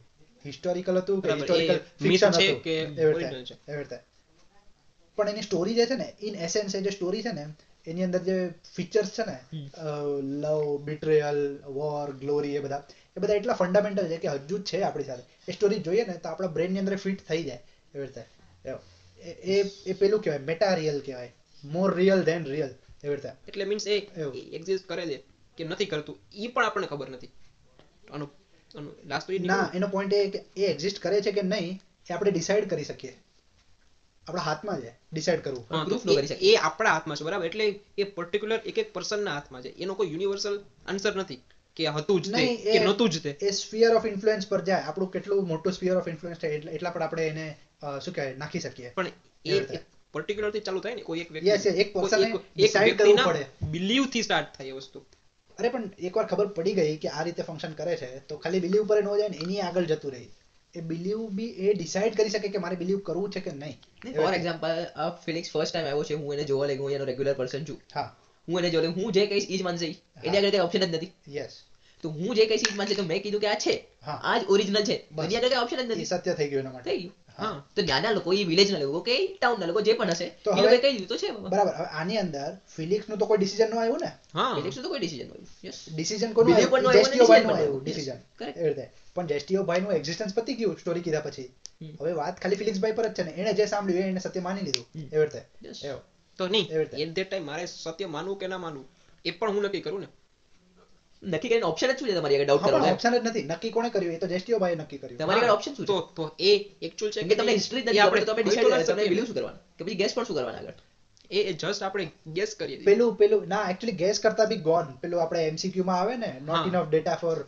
[0.45, 2.59] હિસ્ટોરિકલ હતું કે હિસ્ટોરિકલ ફિક્શન હતું.
[2.99, 3.99] એવી રીતે.
[5.19, 7.45] પણ એની સ્ટોરી જે છે ને ઇન એસેન્સ એ જે સ્ટોરી છે ને
[7.88, 9.38] એની અંદર જે ફીચર્સ છે ને
[10.22, 12.83] લવ બિટ્રેયલ વોર ગ્લોરી એ બધા
[13.16, 15.22] એ બધા એટલા ફંડામેન્ટલ છે કે હજુ જ છે આપણી સાથે.
[15.48, 17.62] એ સ્ટોરી જોઈએ ને તો આપણા બ્રેનની અંદર ફિટ થઈ જાય
[17.94, 18.20] એવી રીતે.
[19.31, 21.35] એ- એ પેલું કહેવાય મેટા રિયલ કહેવાય.
[21.64, 22.68] મોર રિયલ ધેન રિયલ
[23.05, 23.29] એવી રીતે.
[23.48, 23.98] એટલે મીન્સ એ
[24.38, 25.22] એક્ઝિસ્ટ કરે છે
[25.57, 27.27] કે નથી કરતું એ પણ આપણને ખબર નથી.
[28.11, 28.29] આનો
[28.77, 32.31] આનું લાસ્ટ ના એનો પોઈન્ટ એ કે એ એક્ઝિસ્ટ કરે છે કે નહીં એ આપણે
[32.31, 33.18] ડિસાઈડ કરી શકીએ.
[34.29, 35.67] આપણા હાથમાં છે ડિસાઈડ કરવું.
[36.12, 37.47] એ- એ આપણા હાથમાં છે બરાબર?
[37.47, 39.69] એટલે એ પર્ટિક્યુલર એક એક પર્સનના હાથમાં છે.
[39.69, 41.43] એનો કોઈ યુનિવર્સલ આન્સર નથી
[41.77, 43.31] કે હતું જ તે કે નહોતું જ તે.
[43.31, 44.81] એ સ્ફિયર ઓફ ઇન્ફ્લુએન્સ પર જાય.
[44.81, 47.59] આપણું કેટલું મોટું સ્ફિયર ઓફ ઇન્ફ્લુઅન્સ થાય એટલા એટલા પર આપણે એને
[48.05, 48.91] શું કહેવાય નાખી શકીએ.
[48.91, 49.07] પણ
[49.47, 49.61] એ.
[50.12, 52.21] પર્ટિક્યુલરથી ચાલુ થાય ને કોઈ એક વ્યક્તિ યસ એક પર્સન
[52.62, 53.47] decide કરવું પડે.
[53.71, 55.05] બિલીવથી સ્ટાર્ટ થાય એ વસ્તુ.
[55.59, 58.87] અરે પણ એકવાર ખબર પડી ગઈ કે આ રીતે ફંક્શન કરે છે તો ખાલી બિલીવ
[58.87, 60.29] પર ન જાય ને એની આગળ જતું રહી.
[60.74, 63.76] એ બિલીવ બી એ ડિસાઈડ કરી શકે કે મારે બિલીવ કરવું છે કે નહીં.
[64.16, 64.83] For example
[65.24, 67.81] Felix first time આવ્યો છે હું એને જોવા લાગ્યો હું એનો રેગ્યુલર પર્સન છું.
[67.94, 68.09] હા.
[68.48, 69.87] હું એને જોડે હું જે કહીશ એ જ માનશે
[70.24, 71.11] એની આગળ કઈ ઓપ્શન જ નથી.
[71.37, 71.57] યસ
[72.04, 73.74] તો હું જે કહીશ એ જ માનશે તો મેં કીધું કે આ છે.
[74.07, 74.96] આ જ ઓરિજિનલ છે.
[75.24, 76.04] એની આગળ કઈ ઓપ્શન જ નથી.
[76.04, 76.90] સત્ય થઈ ગયું એના માટે.
[76.90, 77.14] થઈ ગયું.
[77.77, 80.51] તો ત્યાંના લોકો એ વિલેજ ના લોકો કે ટાઉન ના લોકો જે પણ હશે તો
[80.51, 81.31] એ હવે- કહી દીધું તો છે.
[81.31, 84.12] બરાબર આની અંદર ફિલિક્સનું તો કોઈ ડિસિઝન ન આવ્યું ને?
[84.35, 84.55] હા.
[84.55, 85.46] ફિલિક્સનું તો કોઈ decision નહોતું.
[85.64, 86.92] યસ ડિસિઝન કોનું આવ્યું?
[86.92, 87.85] જેસ્ટીઓ ભાઈ નું આવ્યું નો.
[87.85, 88.90] ડિસિઝન કરેક્ટ રીતે.
[89.14, 91.55] પણ જેસ્ટીઓ ભાઈ નું એક્ઝિસ્ટન્સ પતી ગયું સ્ટોરી કીધા પછી.
[92.01, 94.61] હવે વાત ખાલી ફિલિક્સ ભાઈ પર જ છે ને એને જે સાંભળ્યું એને સત્ય માની
[94.61, 94.87] લીધું.
[95.12, 95.42] એવી રીતે.
[96.38, 98.88] તો નહીં એટ ધેટ ટાઈમ મારે સત્ય માનવું કે ના માનવું
[99.24, 100.07] એ પણ હું નક્કી કરું ને.
[101.22, 103.42] નક્કી કરીને ઓપ્શન જ શું છે તમારી આગળ ડાઉટ કરવાનો ઓપ્શન જ નથી.
[103.42, 104.14] નક્કી કોણે કર્યું?
[104.14, 105.18] એ તો જેસ્ટીઓ ભાઈએ નક્કી કર્યું.
[105.18, 105.96] તમારી આગળ ઓપ્શન શું છે?
[106.16, 106.52] તો એ
[106.83, 109.61] એકચ્યુઅલ છે કે તમને હિસ્ટ્રી નથી આપણે તમે ડિસાઈડ તમે બિલીવ શું કરવાનું?
[109.78, 110.72] કે પછી ગેસ પણ શું કરવાના આગળ?
[111.31, 112.85] એ જસ્ટ આપણે ગેસ કરીએ છીએ.
[112.85, 116.66] પેલું પેલું ના એકચ્યુઅલી ગેસ કરતા બી ગોન પેલું આપણે એમસીક્યુ માં આવે ને નોટ.
[116.66, 117.38] ઇનફ ડેટા ફોર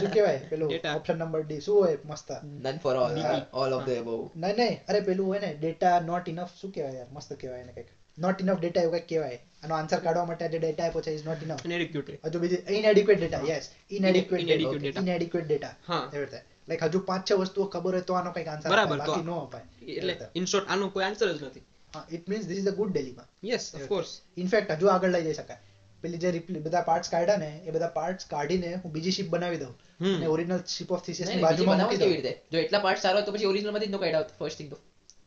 [0.00, 0.42] શું કહેવાય?
[0.50, 1.98] પેલું ઓપ્શન નંબર ડી શું હોય?
[2.04, 2.30] મસ્ત.
[2.44, 3.18] None for all
[3.52, 4.78] all of the above નહીં નહીં.
[4.88, 7.08] અરે પેલું હોય ને ડેટા નોટ ઇનફ શું કહેવાય યાર?
[7.12, 7.86] મસ્ત કહેવાય એને કંઈક.
[8.18, 9.40] નોટ ઇનફ ડેટા એવું કંઈક કહેવાય.
[9.62, 13.20] આનો આન્સર કાઢવા માટે જે ડેટા આપ્યો છે ઇઝ નોટ ઇનફ ઇનએડિક્યુએટ હજુ બીજી inadequate
[13.22, 16.04] data yes inadequate data inadequate data હા.
[16.14, 19.26] એવી રીતે લાઈક હજુ પાંચ છ વસ્તુઓ ખબર હોય તો આનો કંઈક આન્સર બરાબર, બાકી
[19.28, 19.66] નો અપાય.
[19.98, 21.64] એટલે ઇન શોર્ટ આનો કોઈ આન્સર જ નથી.
[21.94, 24.10] હા it means this is a good ડેલીમાં yes of course
[24.44, 25.60] in fact હજુ આગળ લઈ જઈ શકાય.
[26.02, 29.74] પેલી જે બધા પાર્ટ્સ કાઢ્યા ને એ બધા પાર્ટ્સ કાઢીને હું બીજી શિપ બનાવી દઉં.
[30.14, 32.40] અને ઓરિજિનલ શિપ ઓફ થીસિસની બાજુમાં મૂકી દઉં.
[32.52, 34.78] જો એટલા પાર્ટ સારો હોય તો પછી ઓરિજિનલમાંથી જ નો કાઢ્યા ફર્સ્ટ થિંગ તો.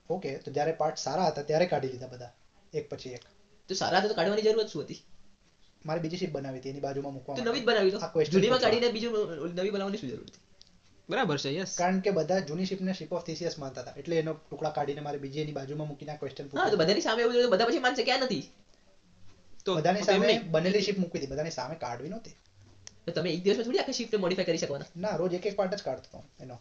[0.10, 2.32] ઓકે તો જ્યારે પાર્ટ સારા હતા ત્યારે કાઢી લીધા બધા.
[2.74, 3.24] એક પછી એક.
[3.70, 5.00] તો સારા હતા તો કાઢવાની જરૂરત શું હતી?
[5.82, 8.00] મારે બીજી શિપ બનાવી હતી એની બાજુમાં મૂકવા તો નવી જ બનાવી તો?
[8.34, 9.14] જૂનીમાં કાઢીને બીજું
[9.52, 10.42] નવી બનાવવાની શું જરૂર હતી?
[11.10, 13.96] બરાબર છે યસ કારણ કે બધા જૂની શિપને શિપ ઓફ થીસીસ માનતા હતા.
[14.02, 17.22] એટલે એનો ટુકડા કાઢીને મારે બીજી એની બાજુમાં મૂકીને આ ક્વેશ્ચન હા તો બધાની સામે
[17.26, 18.44] એવું બધા પછી માનશે કે આ નથી.
[19.66, 22.36] તો બધાની સામે બનેલી શિપ મૂકી હતી બધાની સામે કાઢવી નહોતી.
[23.06, 24.90] તો તમે એક દિવસમાં થોડી આખી શિફ્ટ મોડિફાઈ કરી શકવાના.
[24.96, 26.58] ના રોજ એક એક પાર્ટ જ કાઢતો એનો.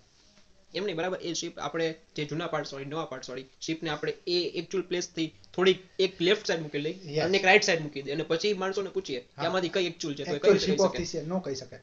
[0.74, 1.18] એમ નહીં બરાબર?
[1.22, 5.26] એ શિપ આપણે જે જૂના પાર્ટ્સ વાળી નવા પાર્ટ્સ વાળી શિપને આપણે એ એકચ્યુઅલ પ્લેસથી
[5.54, 8.12] થોડીક એક લેફ્ટ સાઈડ મૂકી લઈ અને એક રાઈટ સાઈડ મૂકી દે.
[8.12, 11.40] અને પછી માણસોને પૂછીએ કે આમાંથી કઈ એકચ્યુઅલ છે તો કઈ શિપ કહી ઓફ નો
[11.42, 11.78] કહી શકે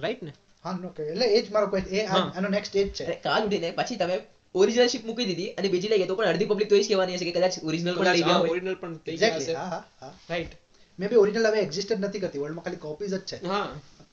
[0.00, 0.32] રાઈટ ને?
[0.64, 3.18] હા નો કહે એટલે એ જ મારો પોઈન્ટ એ આનો નેક્સ્ટ સ્ટેજ છે.
[3.22, 4.16] કાલ ઉઠીને પછી તમે
[4.54, 6.90] ઓરિજિનલ શિપ મૂકી દીધી અને બીજી લઈ ગયા તો પણ અડધી પબ્લિક તો એ જ
[6.90, 8.52] કહેવાની હશે કે કદાચ ઓરિજિનલ પણ લઈ ગયા હોય.
[8.52, 9.54] ઓરિજિનલ પણ થઈ ગયા હશે.
[9.54, 10.12] હા હા હા.
[10.30, 10.52] રાઈટ
[10.98, 13.36] મે બી ઓરિજિનલ હવે એક્ઝિસ્ટ જ નથી કરતી વર્લ્ડમાં ખાલી કોપીઝ જ છે.
[13.44, 13.66] હા.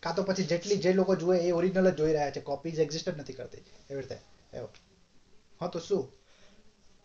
[0.03, 2.41] કાં તો પછી જેટલી જે લોકો જુએ એ ઓરિજિનલ જ જોઈ રહ્યા છે.
[2.43, 3.63] કોપીઝ એક્ઝિસ્ટ જ નથી કરતી.
[3.85, 4.17] એવી રીતે
[4.53, 4.71] એવું
[5.61, 6.03] હા તો શું?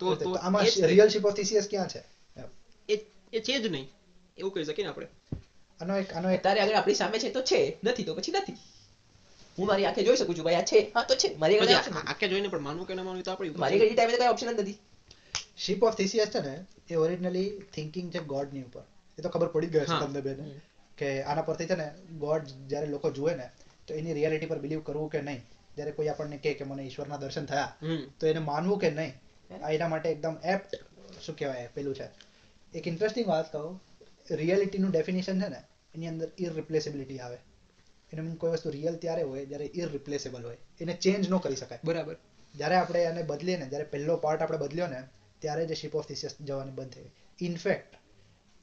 [0.00, 2.02] તો તો આમાં રિયલ શિપ ઓફ થીસીસ ક્યાં છે?
[2.88, 2.94] એ
[3.32, 3.86] એ છે જ નહીં.
[4.38, 5.08] એવું કહી શકીએ ને આપણે?
[5.80, 7.60] આનો એક આનો એક તારે આગળ આપણી સામે છે તો છે.
[7.82, 8.56] નથી તો પછી નથી.
[9.58, 10.80] હું મારી આંખે જોઈ શકું છું ભાઈ આ છે.
[10.94, 11.28] હા તો છે.
[11.36, 11.80] મારી આગળ.
[12.02, 13.82] આંખે જોઈને પણ માનવું કે ના માનવું તો આપણી મારી.
[13.82, 14.76] આગળ ટાઈમે કઈ ઓપ્શન જ નથી.
[15.58, 16.52] શિપ ઓફ થિસિયસ છે ને
[16.88, 18.84] એ ઓરિજિનલી થિંકિંગ છે ગોડની ઉપર.
[19.18, 20.46] એ તો ખબર પડી જ ગઈ છે તમને બેને.
[20.98, 21.86] કે આના પરથી છે ને
[22.24, 23.46] ગોડ જ્યારે લોકો જુએ ને
[23.86, 25.42] તો એની રિયાલિટી પર બિલીવ કરવું કે નહીં?
[25.76, 27.72] જ્યારે કોઈ આપણને કહે કે મને ઈશ્વરના દર્શન થયા
[28.20, 29.12] તો એને માનવું કે નહીં?
[29.64, 30.70] આ એના માટે એકદમ એપ્ટ
[31.22, 32.06] શું કહેવાય પેલું છે.
[32.74, 33.80] એક ઇન્ટરેસ્ટિંગ વાત કહું
[34.36, 35.60] રિયાલિટીનું ડેફિનેશન છે ને
[35.94, 37.38] એની અંદર ઇરરિપ્લેસેબિલિટી આવે.
[38.12, 40.58] એને મીન કોઈ વસ્તુ રિયલ ત્યારે હોય જ્યારે ઇરરિપ્લેસેબલ હોય.
[40.80, 41.80] એને ચેન્જ ન કરી શકાય.
[41.84, 42.16] બરાબર.
[42.54, 45.00] જ્યારે આપણે એને બદલીએ ને જ્યારે પહેલો પાર્ટ આપણે બદલ્યો ને
[45.42, 47.96] ત્યારે જે શિપ ઓફ થિસિયસ જવાની બંધ થઈ ઇનફેક્ટ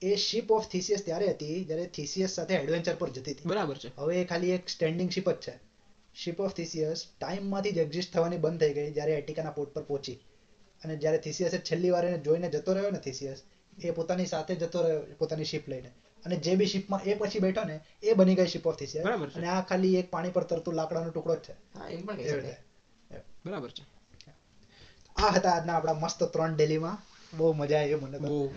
[0.04, 3.50] એ શિપ ઓફ થિસિયસ ત્યારે હતી જ્યારે થિસિયસ સાથે એડવેન્ચર પર જતી હતી.
[3.50, 3.92] બરાબર છે.
[3.98, 5.54] હવે એ ખાલી એક સ્ટેન્ડિંગ શિપ જ છે.
[6.16, 10.20] શિપ ઓફ થિસિયસ ટાઈમમાંથી જ એક્ઝિસ્ટ થવાની બંધ થઈ ગઈ જ્યારે એટિકાના પોર્ટ પર પહોંચી.
[10.84, 13.44] અને જ્યારે થિસિયસે છેલ્લી વાર એને જોઈને જતો રહ્યો ને થિસિયસ
[13.84, 15.92] એ પોતાની સાથે જતો રહ્યો પોતાની શિપ લઈને.
[16.26, 19.28] અને જે બી શિપમાં એ પછી બેઠો ને એ બની ગઈ શિપ ઓફ થિસિયસ બરાબર
[19.36, 21.54] અને આ ખાલી એક પાણી પર તરતું લાકડાનો ટુકડો જ છે.
[23.46, 23.84] બરાબર છે.
[25.16, 26.98] આ હતા આજના આપણા મસ્ત ત્રણ ડેલીમાં.
[27.38, 28.50] બહુ મજા આવી મને બહુ.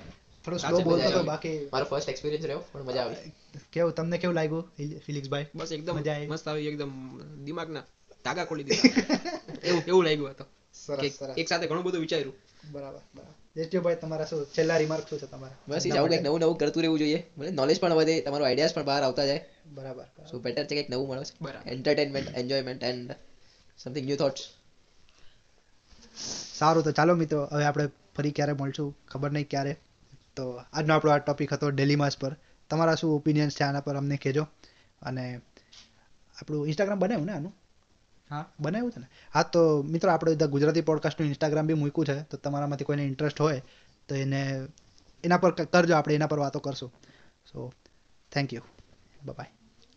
[0.47, 3.33] થોડું સ્લો બોલતો હતો બાકી મારો ફર્સ્ટ એક્સપિરિયન્સ રહ્યો પણ મજા આવી.
[3.73, 6.27] કેવું તમને કેવું લાગ્યું ફિલ- ફિલિક્સભાઈ બસ એકદમ મજા આવી.
[6.27, 7.81] મસ્ત આવી એકદમ દિમાગના
[8.25, 8.81] ધાગા ખોલી દીધા.
[9.65, 11.39] એવું એવું લાગ્યું હતું સરસ સરસ.
[11.39, 12.35] એક સાથે ઘણું બધું વિચાર્યું.
[12.73, 13.35] બરાબર બરાબર.
[13.57, 15.55] જેઠજીભાઈ તમારા શું છેલ્લા રિમાર્ક શું છે તમારા?
[15.69, 17.27] બસ આવું કંઈક નવું નવું કરતું રહેવું જોઈએ.
[17.39, 19.45] મને નોલેજ પણ વધે તમારો આઈડિયાઝ પણ બહાર આવતા જાય.
[19.67, 20.31] બરાબર બરાબર.
[20.31, 21.37] સો બેટર છે કંઈક નવું મળે છે.
[21.41, 21.71] બરાબર.
[21.71, 23.15] Entertainment enjoyment and
[23.79, 24.41] something new thoughts
[26.59, 29.77] સારું તો ચાલો મિત્રો હવે આપણે ફરી ક્યારે મળશું ખબર નહીં ક્યારે.
[30.37, 32.37] તો આજનો આપણો આ ટોપિક હતો ડેલી માસ પર.
[32.71, 34.47] તમારા શું ઓપિનિયન્સ છે આના પર અમને કહેજો.
[35.03, 35.37] અને
[36.41, 37.55] આપણું ઇન્સ્ટાગ્રામ બનાવ્યું ને આનું?
[38.31, 38.45] હા.
[38.61, 39.07] બનાવ્યું છે ને?
[39.35, 43.41] હા તો મિત્રો આપણે બધા ગુજરાતી પોડકાસ્ટનું ઇન્સ્ટાગ્રામ બી મૂક્યું છે તો તમારામાંથી કોઈને ઇન્ટરેસ્ટ
[43.41, 43.63] હોય
[44.09, 44.67] તો એને
[45.25, 46.93] એના પર કરજો આપણે એના પર વાતો કરશું.
[47.53, 47.73] સો
[48.33, 48.63] થેન્ક યુ
[49.25, 49.51] બાય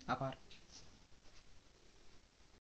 [0.08, 0.38] આભાર.